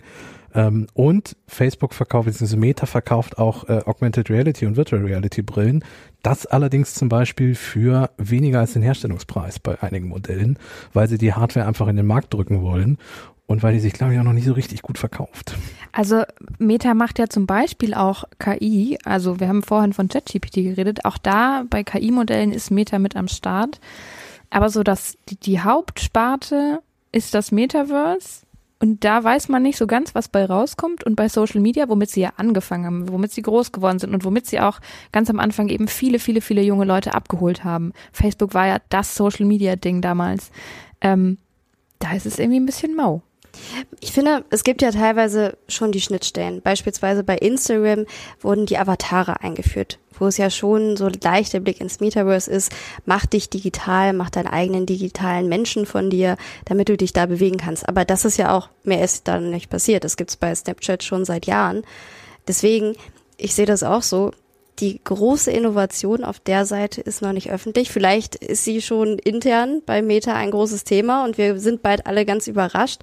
[0.57, 5.85] Ähm, und Facebook verkauft, beziehungsweise Meta verkauft auch äh, Augmented Reality und Virtual Reality Brillen.
[6.23, 10.59] Das allerdings zum Beispiel für weniger als den Herstellungspreis bei einigen Modellen,
[10.95, 12.97] weil sie die Hardware einfach in den Markt drücken wollen.
[13.49, 15.55] Und weil die sich, glaube ich, auch noch nicht so richtig gut verkauft.
[15.93, 16.25] Also
[16.59, 18.99] Meta macht ja zum Beispiel auch KI.
[19.05, 21.05] Also wir haben vorhin von ChatGPT geredet.
[21.05, 23.79] Auch da bei KI-Modellen ist Meta mit am Start.
[24.51, 26.81] Aber so dass die, die Hauptsparte
[27.13, 28.46] ist das Metaverse.
[28.79, 31.05] Und da weiß man nicht so ganz, was bei rauskommt.
[31.05, 34.25] Und bei Social Media, womit sie ja angefangen haben, womit sie groß geworden sind und
[34.25, 34.81] womit sie auch
[35.13, 37.93] ganz am Anfang eben viele, viele, viele junge Leute abgeholt haben.
[38.13, 40.51] Facebook war ja das Social Media Ding damals.
[41.01, 41.39] Ähm,
[41.99, 43.23] da ist es irgendwie ein bisschen mau.
[44.01, 46.61] Ich finde, es gibt ja teilweise schon die Schnittstellen.
[46.61, 48.05] Beispielsweise bei Instagram
[48.41, 52.73] wurden die Avatare eingeführt, wo es ja schon so leicht der Blick ins Metaverse ist.
[53.05, 57.57] Mach dich digital, mach deinen eigenen digitalen Menschen von dir, damit du dich da bewegen
[57.57, 57.89] kannst.
[57.89, 60.05] Aber das ist ja auch, mehr ist da nicht passiert.
[60.05, 61.83] Das gibt's bei Snapchat schon seit Jahren.
[62.49, 62.95] Deswegen,
[63.37, 64.33] ich sehe das auch so.
[64.79, 67.91] Die große Innovation auf der Seite ist noch nicht öffentlich.
[67.91, 72.27] Vielleicht ist sie schon intern bei Meta ein großes Thema und wir sind bald alle
[72.27, 73.01] ganz überrascht.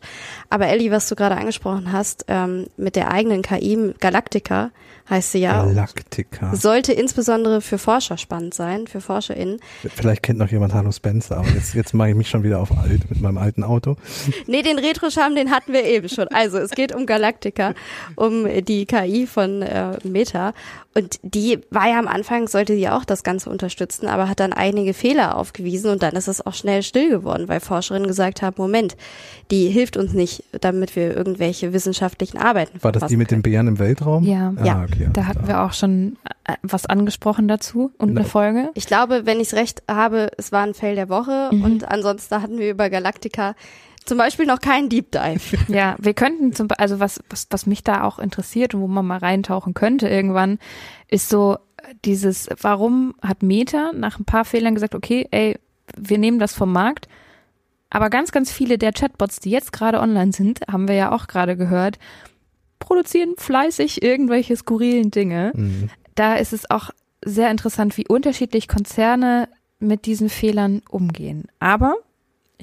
[0.51, 4.71] Aber Ellie, was du gerade angesprochen hast, ähm, mit der eigenen KI, Galactica
[5.09, 6.55] heißt sie ja, Galactica.
[6.55, 9.59] sollte insbesondere für Forscher spannend sein, für ForscherInnen.
[9.95, 12.71] Vielleicht kennt noch jemand Hanno Spencer, aber jetzt, jetzt mache ich mich schon wieder auf
[12.71, 13.97] alt mit meinem alten Auto.
[14.45, 16.27] Nee, den Retro-Charme, den hatten wir eben schon.
[16.27, 17.73] Also es geht um Galactica,
[18.15, 20.53] um die KI von äh, Meta.
[20.95, 24.53] Und die war ja am Anfang, sollte sie auch das Ganze unterstützen, aber hat dann
[24.53, 28.55] einige Fehler aufgewiesen und dann ist es auch schnell still geworden, weil Forscherinnen gesagt haben,
[28.59, 28.95] Moment,
[29.49, 33.67] die hilft uns nicht, damit wir irgendwelche wissenschaftlichen Arbeiten War das die mit den Bären
[33.67, 34.23] im Weltraum?
[34.23, 34.53] Ja.
[34.57, 34.83] Ah, Ja.
[34.83, 38.29] okay, Da hatten wir auch schon äh, was angesprochen dazu und eine Genau.
[38.29, 38.69] Folge.
[38.75, 41.63] Ich glaube, wenn ich es recht habe, es war ein Fail der Woche Mhm.
[41.63, 43.55] und ansonsten hatten wir über Galactica
[44.05, 45.57] zum Beispiel noch keinen Deep Dive.
[45.67, 49.05] Ja, wir könnten zum also was, was, was mich da auch interessiert und wo man
[49.05, 50.59] mal reintauchen könnte irgendwann,
[51.07, 51.57] ist so
[52.05, 55.57] dieses, warum hat Meta nach ein paar Fehlern gesagt, okay, ey,
[55.97, 57.07] wir nehmen das vom Markt,
[57.89, 61.27] aber ganz, ganz viele der Chatbots, die jetzt gerade online sind, haben wir ja auch
[61.27, 61.99] gerade gehört,
[62.79, 65.51] produzieren fleißig irgendwelche skurrilen Dinge.
[65.55, 65.89] Mhm.
[66.15, 66.89] Da ist es auch
[67.23, 69.47] sehr interessant, wie unterschiedlich Konzerne
[69.79, 71.45] mit diesen Fehlern umgehen.
[71.59, 71.95] Aber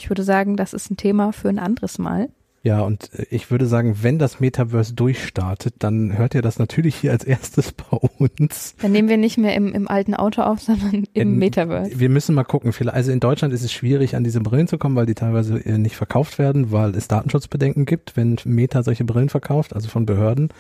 [0.01, 2.29] ich würde sagen, das ist ein Thema für ein anderes Mal.
[2.63, 6.95] Ja, und äh, ich würde sagen, wenn das Metaverse durchstartet, dann hört ihr das natürlich
[6.95, 8.75] hier als erstes bei uns.
[8.83, 11.99] Dann nehmen wir nicht mehr im, im alten Auto auf, sondern im In- Metaverse.
[11.99, 12.73] Wir müssen mal gucken.
[12.89, 15.79] Also in Deutschland ist es schwierig, an diese Brillen zu kommen, weil die teilweise äh,
[15.79, 20.51] nicht verkauft werden, weil es Datenschutzbedenken gibt, wenn Meta solche Brillen verkauft, also von Behörden.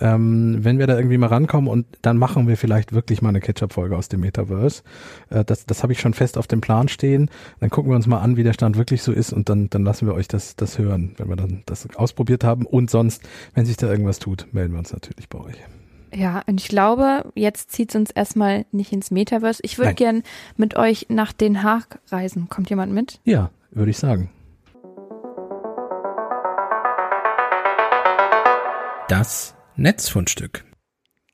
[0.00, 3.40] Ähm, wenn wir da irgendwie mal rankommen und dann machen wir vielleicht wirklich mal eine
[3.40, 4.82] Ketchup-Folge aus dem Metaverse.
[5.30, 7.30] Äh, das das habe ich schon fest auf dem Plan stehen.
[7.60, 9.84] Dann gucken wir uns mal an, wie der Stand wirklich so ist und dann, dann
[9.84, 12.66] lassen wir euch das, das hören, wenn wir dann das ausprobiert haben.
[12.66, 13.22] Und sonst,
[13.54, 15.56] wenn sich da irgendwas tut, melden wir uns natürlich bei euch.
[16.12, 19.60] Ja, und ich glaube, jetzt zieht es uns erstmal nicht ins Metaverse.
[19.62, 20.22] Ich würde gern
[20.56, 22.48] mit euch nach Den Haag reisen.
[22.48, 23.20] Kommt jemand mit?
[23.24, 24.30] Ja, würde ich sagen.
[29.08, 30.64] Das Netzfundstück.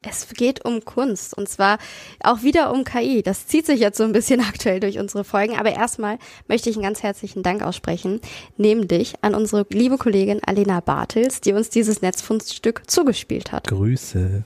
[0.09, 1.79] Es geht um Kunst und zwar
[2.23, 3.23] auch wieder um KI.
[3.23, 5.57] Das zieht sich jetzt so ein bisschen aktuell durch unsere Folgen.
[5.57, 6.19] Aber erstmal
[6.49, 8.21] möchte ich einen ganz herzlichen Dank aussprechen,
[8.57, 13.67] nämlich an unsere liebe Kollegin Alena Bartels, die uns dieses Netzfundstück zugespielt hat.
[13.69, 14.45] Grüße.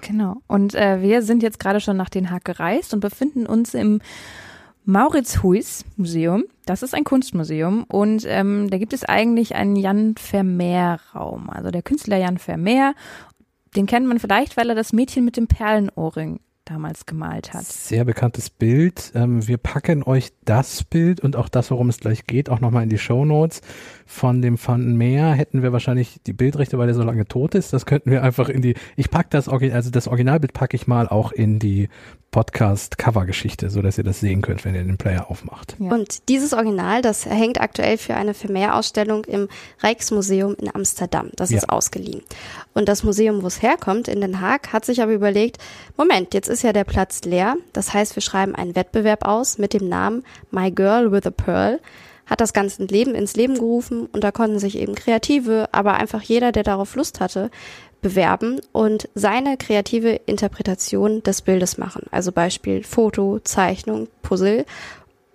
[0.00, 0.36] Genau.
[0.46, 4.00] Und äh, wir sind jetzt gerade schon nach Den Haag gereist und befinden uns im
[4.84, 6.44] Maurits Huys Museum.
[6.66, 11.48] Das ist ein Kunstmuseum und ähm, da gibt es eigentlich einen Jan Vermeer Raum.
[11.48, 12.94] Also der Künstler Jan Vermeer
[13.76, 17.64] den kennt man vielleicht, weil er das Mädchen mit dem Perlenohrring damals gemalt hat.
[17.64, 19.12] Sehr bekanntes Bild.
[19.14, 22.82] Ähm, wir packen euch das Bild und auch das, worum es gleich geht, auch nochmal
[22.82, 23.60] in die Show Notes.
[24.08, 27.72] Von dem Van Meer hätten wir wahrscheinlich die Bildrechte, weil er so lange tot ist.
[27.72, 31.08] Das könnten wir einfach in die, ich pack das, also das Originalbild packe ich mal
[31.08, 31.88] auch in die
[32.30, 35.74] Podcast-Cover-Geschichte, so dass ihr das sehen könnt, wenn ihr den Player aufmacht.
[35.78, 35.90] Ja.
[35.90, 39.48] Und dieses Original, das hängt aktuell für eine Vermeer-Ausstellung im
[39.82, 41.30] Rijksmuseum in Amsterdam.
[41.34, 41.58] Das ja.
[41.58, 42.22] ist ausgeliehen.
[42.74, 45.56] Und das Museum, wo es herkommt, in Den Haag, hat sich aber überlegt,
[45.96, 47.56] Moment, jetzt ist ja der Platz leer.
[47.72, 51.80] Das heißt, wir schreiben einen Wettbewerb aus mit dem Namen My Girl with a Pearl
[52.26, 56.22] hat das ganze Leben ins Leben gerufen und da konnten sich eben Kreative, aber einfach
[56.22, 57.50] jeder, der darauf Lust hatte,
[58.02, 62.02] bewerben und seine kreative Interpretation des Bildes machen.
[62.10, 64.66] Also Beispiel Foto, Zeichnung, Puzzle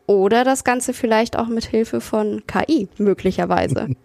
[0.05, 3.89] oder das Ganze vielleicht auch mit Hilfe von KI möglicherweise.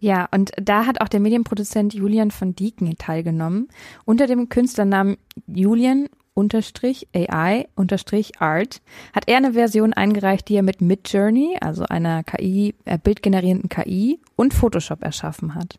[0.00, 3.68] Ja, und da hat auch der Medienproduzent Julian von Dieken teilgenommen.
[4.04, 5.16] Unter dem Künstlernamen
[5.46, 11.84] Julian unterstrich AI unterstrich Art hat er eine Version eingereicht, die er mit Midjourney, also
[11.84, 15.78] einer KI, äh, bildgenerierenden KI und Photoshop erschaffen hat.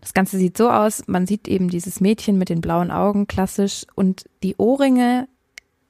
[0.00, 3.84] Das Ganze sieht so aus, man sieht eben dieses Mädchen mit den blauen Augen klassisch
[3.96, 5.28] und die Ohrringe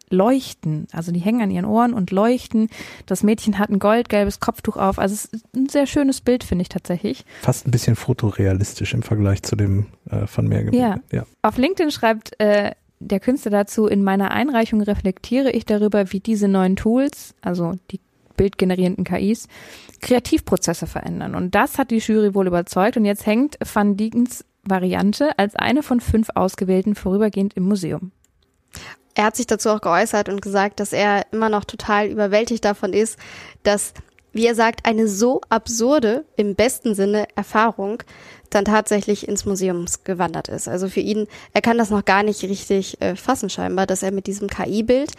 [0.08, 2.68] leuchten, also die hängen an ihren Ohren und leuchten.
[3.06, 6.62] Das Mädchen hat ein goldgelbes Kopftuch auf, also es ist ein sehr schönes Bild, finde
[6.62, 7.24] ich tatsächlich.
[7.42, 10.80] Fast ein bisschen fotorealistisch im Vergleich zu dem äh, von Meergebiet.
[10.80, 11.00] Ja.
[11.10, 11.26] ja.
[11.42, 16.48] Auf LinkedIn schreibt äh, der Künstler dazu, in meiner Einreichung reflektiere ich darüber, wie diese
[16.48, 18.00] neuen Tools, also die
[18.36, 19.48] bildgenerierenden KIs,
[20.00, 21.34] Kreativprozesse verändern.
[21.34, 22.96] Und das hat die Jury wohl überzeugt.
[22.96, 28.12] Und jetzt hängt Van Diegens Variante als eine von fünf ausgewählten vorübergehend im Museum.
[29.14, 32.92] Er hat sich dazu auch geäußert und gesagt, dass er immer noch total überwältigt davon
[32.92, 33.18] ist,
[33.62, 33.94] dass,
[34.36, 38.02] wie er sagt, eine so absurde, im besten Sinne, Erfahrung
[38.50, 40.68] dann tatsächlich ins Museum gewandert ist.
[40.68, 44.12] Also für ihn, er kann das noch gar nicht richtig äh, fassen scheinbar, dass er
[44.12, 45.12] mit diesem KI-Bild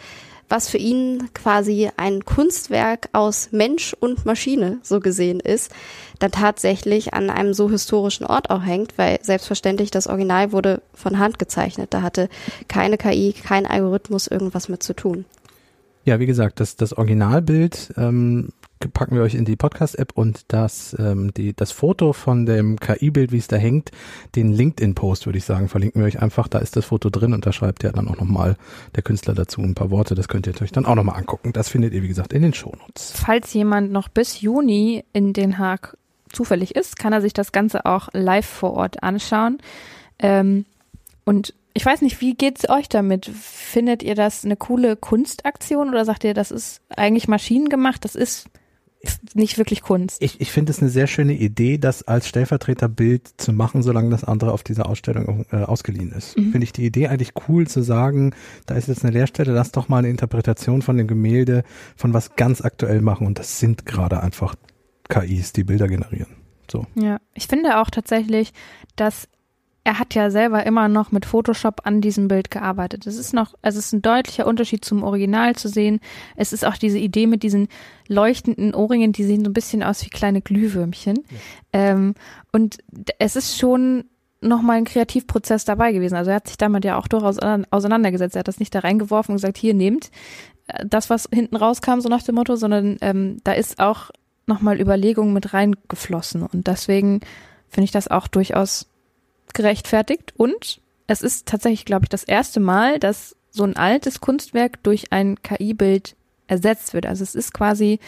[0.48, 5.70] was für ihn quasi ein Kunstwerk aus Mensch und Maschine so gesehen ist,
[6.18, 11.18] dann tatsächlich an einem so historischen Ort auch hängt, weil selbstverständlich das Original wurde von
[11.18, 11.92] Hand gezeichnet.
[11.92, 12.28] Da hatte
[12.66, 15.24] keine KI, kein Algorithmus irgendwas mit zu tun.
[16.04, 18.50] Ja, wie gesagt, das, das Originalbild ähm,
[18.86, 23.32] packen wir euch in die Podcast-App und das, ähm, die, das Foto von dem KI-Bild,
[23.32, 23.90] wie es da hängt,
[24.36, 26.48] den LinkedIn-Post, würde ich sagen, verlinken wir euch einfach.
[26.48, 28.56] Da ist das Foto drin und da schreibt ja dann auch nochmal
[28.94, 30.14] der Künstler dazu ein paar Worte.
[30.14, 31.52] Das könnt ihr euch dann auch nochmal angucken.
[31.52, 33.12] Das findet ihr, wie gesagt, in den Shownotes.
[33.16, 35.96] Falls jemand noch bis Juni in Den Haag
[36.32, 39.58] zufällig ist, kann er sich das Ganze auch live vor Ort anschauen.
[40.18, 40.64] Ähm,
[41.24, 43.26] und ich weiß nicht, wie geht's euch damit?
[43.26, 48.04] Findet ihr das eine coole Kunstaktion oder sagt ihr, das ist eigentlich maschinengemacht?
[48.04, 48.48] Das ist
[49.34, 50.22] nicht wirklich Kunst.
[50.22, 54.24] Ich, ich finde es eine sehr schöne Idee, das als Stellvertreterbild zu machen, solange das
[54.24, 56.36] andere auf dieser Ausstellung äh, ausgeliehen ist.
[56.36, 56.52] Mhm.
[56.52, 58.34] Finde ich die Idee eigentlich cool zu sagen,
[58.66, 61.62] da ist jetzt eine Leerstelle, lass doch mal eine Interpretation von dem Gemälde
[61.96, 64.56] von was ganz aktuell machen und das sind gerade einfach
[65.08, 66.36] KIs, die Bilder generieren.
[66.70, 66.86] So.
[66.94, 68.52] Ja, ich finde auch tatsächlich,
[68.96, 69.28] dass
[69.88, 73.06] er hat ja selber immer noch mit Photoshop an diesem Bild gearbeitet.
[73.06, 76.00] Es ist noch, also es ist ein deutlicher Unterschied zum Original zu sehen.
[76.36, 77.68] Es ist auch diese Idee mit diesen
[78.06, 81.16] leuchtenden Ohrringen, die sehen so ein bisschen aus wie kleine Glühwürmchen.
[81.16, 81.38] Ja.
[81.72, 82.14] Ähm,
[82.52, 82.76] und
[83.18, 84.04] es ist schon
[84.42, 86.16] nochmal ein Kreativprozess dabei gewesen.
[86.16, 88.36] Also er hat sich damit ja auch durchaus auseinandergesetzt.
[88.36, 90.10] Er hat das nicht da reingeworfen und gesagt, hier nehmt
[90.66, 94.10] äh, das, was hinten rauskam, so nach dem Motto, sondern ähm, da ist auch
[94.46, 96.42] nochmal Überlegung mit reingeflossen.
[96.42, 97.20] Und deswegen
[97.70, 98.87] finde ich das auch durchaus
[99.54, 104.82] gerechtfertigt und es ist tatsächlich, glaube ich, das erste Mal, dass so ein altes Kunstwerk
[104.82, 107.06] durch ein KI-Bild ersetzt wird.
[107.06, 107.98] Also es ist quasi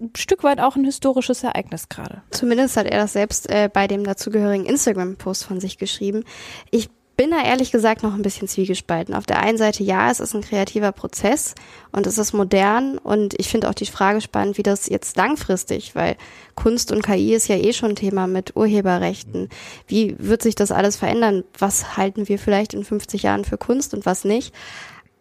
[0.00, 2.22] ein Stück weit auch ein historisches Ereignis gerade.
[2.30, 6.24] Zumindest hat er das selbst äh, bei dem dazugehörigen Instagram-Post von sich geschrieben.
[6.70, 9.14] Ich bin da ehrlich gesagt noch ein bisschen zwiegespalten.
[9.14, 11.54] Auf der einen Seite, ja, es ist ein kreativer Prozess
[11.90, 15.94] und es ist modern und ich finde auch die Frage spannend, wie das jetzt langfristig,
[15.94, 16.16] weil
[16.54, 19.48] Kunst und KI ist ja eh schon Thema mit Urheberrechten.
[19.86, 21.44] Wie wird sich das alles verändern?
[21.58, 24.54] Was halten wir vielleicht in 50 Jahren für Kunst und was nicht?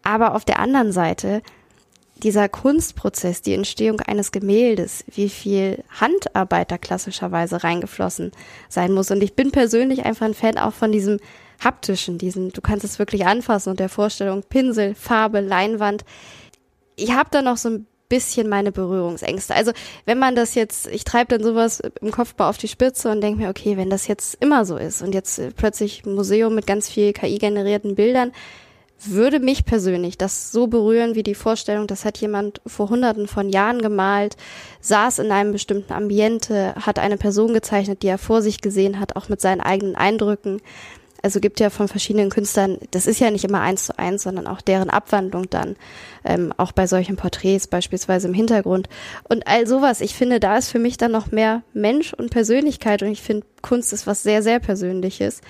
[0.03, 1.41] Aber auf der anderen Seite,
[2.23, 8.31] dieser Kunstprozess, die Entstehung eines Gemäldes, wie viel Handarbeit da klassischerweise reingeflossen
[8.69, 9.12] sein muss.
[9.12, 11.19] Und ich bin persönlich einfach ein Fan auch von diesem
[11.63, 16.05] haptischen, diesen, du kannst es wirklich anfassen und der Vorstellung Pinsel, Farbe, Leinwand.
[16.95, 19.55] Ich habe da noch so ein bisschen meine Berührungsängste.
[19.55, 19.71] Also
[20.05, 23.41] wenn man das jetzt, ich treibe dann sowas im Kopfbau auf die Spitze und denke
[23.41, 26.89] mir, okay, wenn das jetzt immer so ist und jetzt plötzlich ein Museum mit ganz
[26.89, 28.31] viel KI-generierten Bildern,
[29.03, 33.49] würde mich persönlich das so berühren wie die Vorstellung, das hat jemand vor hunderten von
[33.49, 34.37] Jahren gemalt,
[34.79, 39.15] saß in einem bestimmten Ambiente, hat eine Person gezeichnet, die er vor sich gesehen hat,
[39.15, 40.61] auch mit seinen eigenen Eindrücken.
[41.25, 44.47] Also gibt ja von verschiedenen Künstlern, das ist ja nicht immer eins zu eins, sondern
[44.47, 45.75] auch deren Abwandlung dann,
[46.23, 48.88] ähm, auch bei solchen Porträts beispielsweise im Hintergrund.
[49.27, 53.01] Und all sowas, ich finde, da ist für mich dann noch mehr Mensch und Persönlichkeit
[53.01, 55.41] und ich finde, Kunst ist was sehr, sehr Persönliches.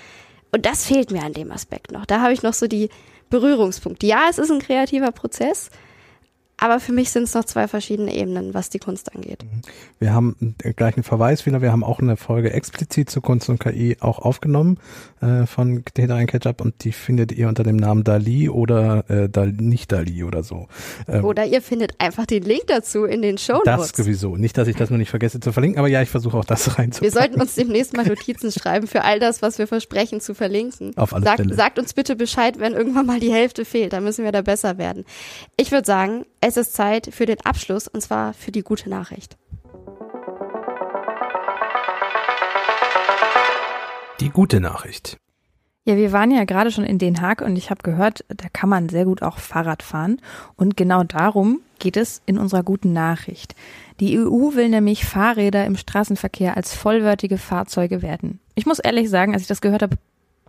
[0.51, 2.05] Und das fehlt mir an dem Aspekt noch.
[2.05, 2.89] Da habe ich noch so die,
[3.29, 4.03] Berührungspunkt.
[4.03, 5.69] Ja, es ist ein kreativer Prozess,
[6.57, 9.43] aber für mich sind es noch zwei verschiedene Ebenen, was die Kunst angeht.
[9.43, 9.61] Mhm.
[9.99, 11.61] Wir haben gleich einen Verweis wieder.
[11.61, 14.79] Wir haben auch eine Folge explizit zu Kunst und KI auch aufgenommen
[15.21, 19.51] äh, von ein Ketchup und die findet ihr unter dem Namen Dali oder äh, Dal
[19.51, 20.67] nicht Dali oder so.
[21.07, 23.91] Ähm, oder ihr findet einfach den Link dazu in den Show Notes.
[23.91, 24.37] Das sowieso.
[24.37, 26.67] Nicht, dass ich das nur nicht vergesse zu verlinken, aber ja, ich versuche auch das
[26.77, 27.01] reinzupacken.
[27.01, 30.95] Wir sollten uns demnächst mal Notizen schreiben für all das, was wir versprechen zu verlinken.
[30.97, 31.55] Auf alle sagt, Fälle.
[31.55, 33.93] Sagt uns bitte Bescheid, wenn irgendwann mal die Hälfte fehlt.
[33.93, 35.05] Dann müssen wir da besser werden.
[35.57, 39.36] Ich würde sagen, es ist Zeit für den Abschluss und zwar für die gute Nachricht.
[44.19, 45.17] Die gute Nachricht.
[45.86, 48.69] Ja, wir waren ja gerade schon in Den Haag und ich habe gehört, da kann
[48.69, 50.21] man sehr gut auch Fahrrad fahren.
[50.55, 53.55] Und genau darum geht es in unserer guten Nachricht.
[53.99, 58.39] Die EU will nämlich Fahrräder im Straßenverkehr als vollwertige Fahrzeuge werden.
[58.53, 59.97] Ich muss ehrlich sagen, als ich das gehört habe,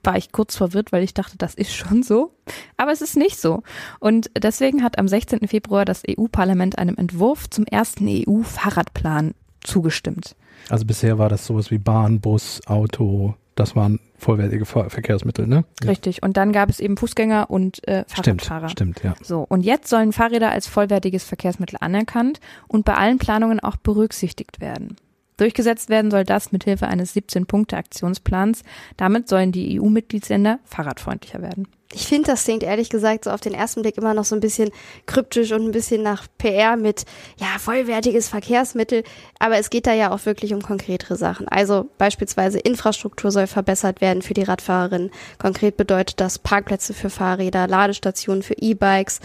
[0.06, 2.32] war ich kurz verwirrt, weil ich dachte, das ist schon so.
[2.76, 3.62] Aber es ist nicht so.
[3.98, 5.48] Und deswegen hat am 16.
[5.48, 10.36] Februar das EU-Parlament einem Entwurf zum ersten EU-Fahrradplan zugestimmt.
[10.70, 15.64] Also bisher war das sowas wie Bahn, Bus, Auto, das waren vollwertige Verkehrsmittel, ne?
[15.84, 16.22] Richtig.
[16.22, 18.68] Und dann gab es eben Fußgänger und äh, Fahrradfahrer.
[18.68, 19.24] Stimmt, stimmt, ja.
[19.24, 19.46] So.
[19.48, 24.96] Und jetzt sollen Fahrräder als vollwertiges Verkehrsmittel anerkannt und bei allen Planungen auch berücksichtigt werden.
[25.36, 28.62] Durchgesetzt werden soll das mithilfe eines 17-Punkte-Aktionsplans.
[28.96, 31.68] Damit sollen die EU-Mitgliedsländer fahrradfreundlicher werden.
[31.92, 34.40] Ich finde, das klingt ehrlich gesagt so auf den ersten Blick immer noch so ein
[34.40, 34.70] bisschen
[35.06, 37.04] kryptisch und ein bisschen nach PR mit,
[37.38, 39.04] ja, vollwertiges Verkehrsmittel.
[39.38, 41.46] Aber es geht da ja auch wirklich um konkretere Sachen.
[41.46, 45.10] Also beispielsweise Infrastruktur soll verbessert werden für die Radfahrerinnen.
[45.38, 49.20] Konkret bedeutet das Parkplätze für Fahrräder, Ladestationen für E-Bikes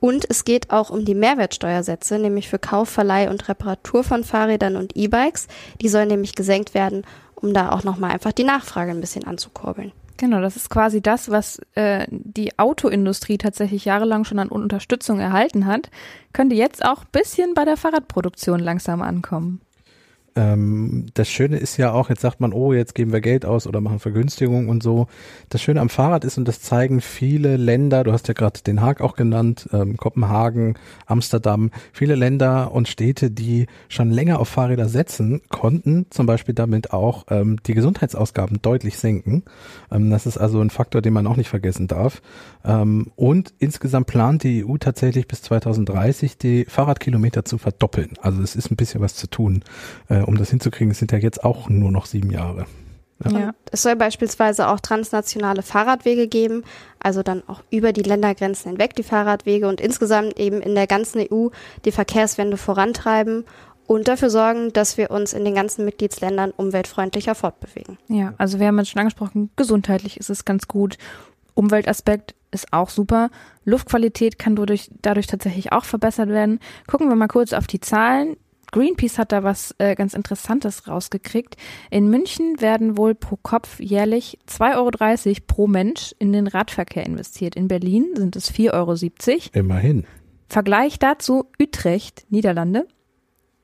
[0.00, 4.76] und es geht auch um die Mehrwertsteuersätze, nämlich für Kauf, Verleih und Reparatur von Fahrrädern
[4.76, 5.48] und E-Bikes.
[5.80, 9.92] Die sollen nämlich gesenkt werden, um da auch nochmal einfach die Nachfrage ein bisschen anzukurbeln.
[10.18, 15.66] Genau, das ist quasi das, was äh, die Autoindustrie tatsächlich jahrelang schon an Unterstützung erhalten
[15.66, 15.90] hat,
[16.32, 19.60] könnte jetzt auch bisschen bei der Fahrradproduktion langsam ankommen.
[20.38, 23.66] Ähm, das Schöne ist ja auch, jetzt sagt man, oh, jetzt geben wir Geld aus
[23.66, 25.08] oder machen Vergünstigungen und so.
[25.48, 28.80] Das Schöne am Fahrrad ist, und das zeigen viele Länder, du hast ja gerade Den
[28.80, 30.74] Haag auch genannt, ähm, Kopenhagen,
[31.06, 36.92] Amsterdam, viele Länder und Städte, die schon länger auf Fahrräder setzen konnten, zum Beispiel damit
[36.92, 39.42] auch ähm, die Gesundheitsausgaben deutlich senken.
[39.90, 42.22] Ähm, das ist also ein Faktor, den man auch nicht vergessen darf.
[42.64, 48.12] Ähm, und insgesamt plant die EU tatsächlich bis 2030 die Fahrradkilometer zu verdoppeln.
[48.22, 49.64] Also es ist ein bisschen was zu tun.
[50.08, 52.66] Äh, um das hinzukriegen, es sind ja jetzt auch nur noch sieben Jahre.
[53.24, 53.38] Ja.
[53.38, 53.54] ja.
[53.72, 56.62] Es soll beispielsweise auch transnationale Fahrradwege geben,
[57.00, 61.26] also dann auch über die Ländergrenzen hinweg die Fahrradwege und insgesamt eben in der ganzen
[61.32, 61.48] EU
[61.84, 63.44] die Verkehrswende vorantreiben
[63.86, 67.98] und dafür sorgen, dass wir uns in den ganzen Mitgliedsländern umweltfreundlicher fortbewegen.
[68.08, 70.98] Ja, also wir haben jetzt schon angesprochen, gesundheitlich ist es ganz gut.
[71.54, 73.30] Umweltaspekt ist auch super.
[73.64, 76.60] Luftqualität kann dadurch, dadurch tatsächlich auch verbessert werden.
[76.86, 78.36] Gucken wir mal kurz auf die Zahlen.
[78.72, 81.56] Greenpeace hat da was äh, ganz Interessantes rausgekriegt.
[81.90, 87.56] In München werden wohl pro Kopf jährlich 2,30 Euro pro Mensch in den Radverkehr investiert.
[87.56, 89.40] In Berlin sind es 4,70 Euro.
[89.52, 90.04] Immerhin.
[90.48, 92.86] Vergleich dazu Utrecht, Niederlande.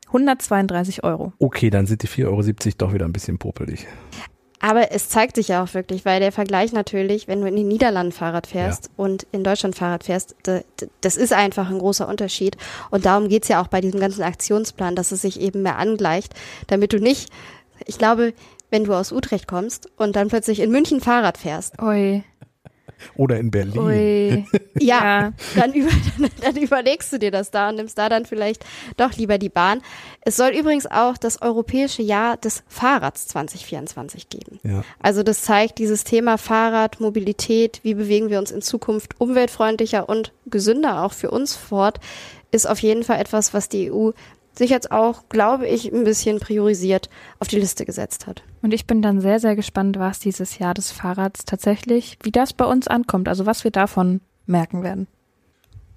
[0.09, 1.33] 132 Euro.
[1.39, 3.87] Okay, dann sind die 4,70 Euro doch wieder ein bisschen popelig.
[4.65, 7.69] Aber es zeigt sich ja auch wirklich, weil der Vergleich natürlich, wenn du in den
[7.69, 8.91] Niederlanden Fahrrad fährst ja.
[8.97, 10.37] und in Deutschland Fahrrad fährst,
[11.03, 12.57] das ist einfach ein großer Unterschied.
[12.91, 16.33] Und darum geht's ja auch bei diesem ganzen Aktionsplan, dass es sich eben mehr angleicht,
[16.69, 17.29] damit du nicht,
[17.85, 18.33] ich glaube,
[18.71, 21.79] wenn du aus Utrecht kommst und dann plötzlich in München Fahrrad fährst.
[21.83, 22.25] Oi.
[23.17, 23.79] Oder in Berlin.
[23.79, 24.45] Ui.
[24.81, 25.91] Ja, Dann, über,
[26.41, 28.65] dann überlegst du dir das da und nimmst da dann vielleicht
[28.97, 29.83] doch lieber die Bahn.
[30.23, 34.59] Es soll übrigens auch das europäische Jahr des Fahrrads 2024 geben.
[34.65, 34.83] Ja.
[35.01, 40.33] Also das zeigt dieses Thema Fahrrad, Mobilität, wie bewegen wir uns in Zukunft umweltfreundlicher und
[40.47, 42.01] gesünder auch für uns fort,
[42.51, 44.11] ist auf jeden Fall etwas, was die EU
[44.57, 47.09] sich jetzt auch, glaube ich, ein bisschen priorisiert
[47.41, 48.43] auf die Liste gesetzt hat.
[48.63, 52.53] Und ich bin dann sehr, sehr gespannt, was dieses Jahr des Fahrrads tatsächlich, wie das
[52.53, 55.07] bei uns ankommt, also was wir davon merken werden.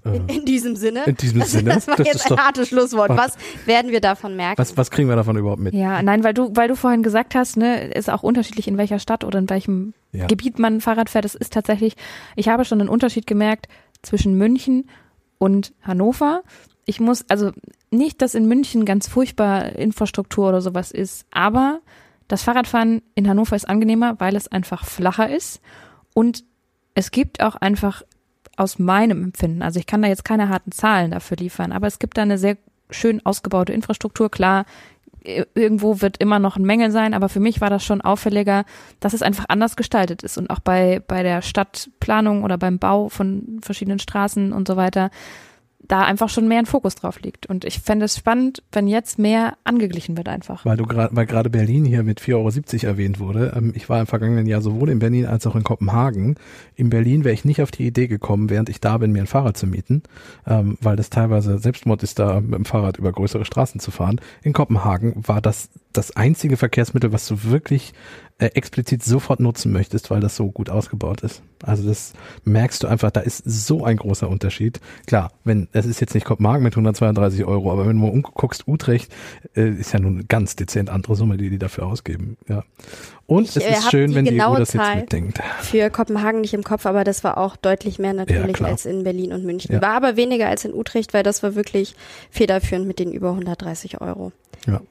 [0.05, 1.03] In, in diesem Sinne.
[1.05, 1.73] In diesem das, Sinne.
[1.73, 3.09] Das war Das jetzt ist ein doch- hartes Schlusswort.
[3.09, 3.35] Was
[3.65, 4.57] werden wir davon merken?
[4.57, 5.73] Was, was kriegen wir davon überhaupt mit?
[5.73, 8.99] Ja, nein, weil du, weil du vorhin gesagt hast, ne, ist auch unterschiedlich, in welcher
[8.99, 10.27] Stadt oder in welchem Ja.
[10.27, 11.25] Gebiet man Fahrrad fährt.
[11.25, 11.95] Es ist tatsächlich,
[12.37, 13.67] ich habe schon einen Unterschied gemerkt
[14.01, 14.89] zwischen München
[15.39, 16.41] und Hannover.
[16.87, 17.51] Ich muss, also
[17.91, 21.81] nicht, dass in München ganz furchtbar Infrastruktur oder sowas ist, aber
[22.27, 25.61] das Fahrradfahren in Hannover ist angenehmer, weil es einfach flacher ist
[26.15, 26.43] und
[26.95, 28.01] es gibt auch einfach
[28.55, 31.99] aus meinem Empfinden, also ich kann da jetzt keine harten Zahlen dafür liefern, aber es
[31.99, 32.57] gibt da eine sehr
[32.89, 34.31] schön ausgebaute Infrastruktur.
[34.31, 34.65] Klar,
[35.23, 38.63] irgendwo wird immer noch ein Mängel sein, aber für mich war das schon auffälliger,
[38.99, 43.09] dass es einfach anders gestaltet ist und auch bei, bei der Stadtplanung oder beim Bau
[43.09, 45.11] von verschiedenen Straßen und so weiter,
[45.79, 47.45] da einfach schon mehr ein Fokus drauf liegt.
[47.45, 50.65] Und ich fände es spannend, wenn jetzt mehr angeglichen wird einfach.
[50.65, 52.33] Weil du gerade, weil gerade Berlin hier mit 4,70
[52.83, 53.53] Euro erwähnt wurde.
[53.55, 56.35] Ähm, ich war im vergangenen Jahr sowohl in Berlin als auch in Kopenhagen.
[56.75, 59.27] In Berlin wäre ich nicht auf die Idee gekommen, während ich da bin, mir ein
[59.27, 60.03] Fahrrad zu mieten,
[60.45, 64.19] ähm, weil das teilweise Selbstmord ist, da mit dem Fahrrad über größere Straßen zu fahren.
[64.41, 67.93] In Kopenhagen war das das einzige Verkehrsmittel, was du wirklich
[68.39, 71.41] äh, explizit sofort nutzen möchtest, weil das so gut ausgebaut ist.
[71.63, 72.13] Also das
[72.43, 74.79] merkst du einfach, da ist so ein großer Unterschied.
[75.07, 78.67] Klar, wenn, es ist jetzt nicht Kopenhagen mit 132 Euro, aber wenn du mal umguckst,
[78.67, 79.11] Utrecht
[79.55, 82.37] äh, ist ja nun eine ganz dezent andere Summe, die die dafür ausgeben.
[82.47, 82.63] Ja.
[83.25, 85.41] Und Ich, es äh, ist hab schön, wenn die EU genaue das jetzt mitdenkt.
[85.61, 88.69] Für Kopenhagen nicht im Kopf, aber das war auch deutlich mehr natürlich klar.
[88.69, 89.73] als in Berlin und München.
[89.73, 89.81] Ja.
[89.81, 91.95] War aber weniger als in Utrecht, weil das war wirklich
[92.29, 94.31] federführend mit den über 130 Euro.
[94.67, 94.81] Ja.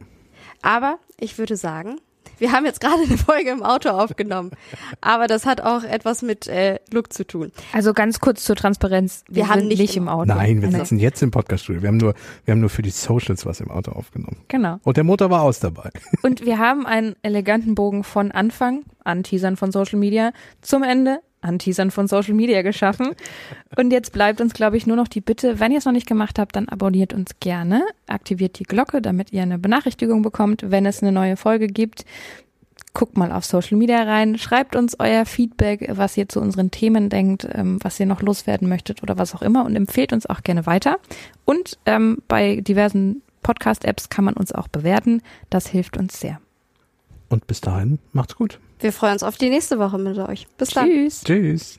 [0.62, 1.98] Aber ich würde sagen,
[2.38, 4.50] wir haben jetzt gerade eine Folge im Auto aufgenommen,
[5.00, 7.52] aber das hat auch etwas mit äh, Look zu tun.
[7.72, 9.24] Also ganz kurz zur Transparenz.
[9.28, 10.26] Wir, Wir haben sind nicht nicht im Auto.
[10.34, 11.82] Nein, wir Also, sitzen jetzt im Podcaststudio.
[11.82, 12.14] Wir haben nur,
[12.44, 14.38] wir haben nur für die Socials was im Auto aufgenommen.
[14.48, 14.78] Genau.
[14.82, 15.90] Und der Motor war aus dabei.
[16.22, 21.90] Und wir haben einen eleganten Bogen von Anfang, Anteasern von Social Media, zum Ende, Anteasern
[21.90, 23.12] von Social Media geschaffen.
[23.76, 26.06] Und jetzt bleibt uns, glaube ich, nur noch die Bitte, wenn ihr es noch nicht
[26.06, 30.86] gemacht habt, dann abonniert uns gerne, aktiviert die Glocke, damit ihr eine Benachrichtigung bekommt, wenn
[30.86, 32.04] es eine neue Folge gibt.
[32.92, 37.10] Guckt mal auf Social Media rein, schreibt uns euer Feedback, was ihr zu unseren Themen
[37.10, 40.42] denkt, ähm, was ihr noch loswerden möchtet oder was auch immer und empfehlt uns auch
[40.42, 40.98] gerne weiter.
[41.44, 45.22] Und ähm, bei diversen Podcast-Apps kann man uns auch bewerten.
[45.50, 46.40] Das hilft uns sehr.
[47.28, 48.58] Und bis dahin, macht's gut.
[48.80, 50.46] Wir freuen uns auf die nächste Woche mit euch.
[50.58, 50.88] Bis dann.
[50.88, 51.22] Tschüss.
[51.24, 51.78] Tschüss.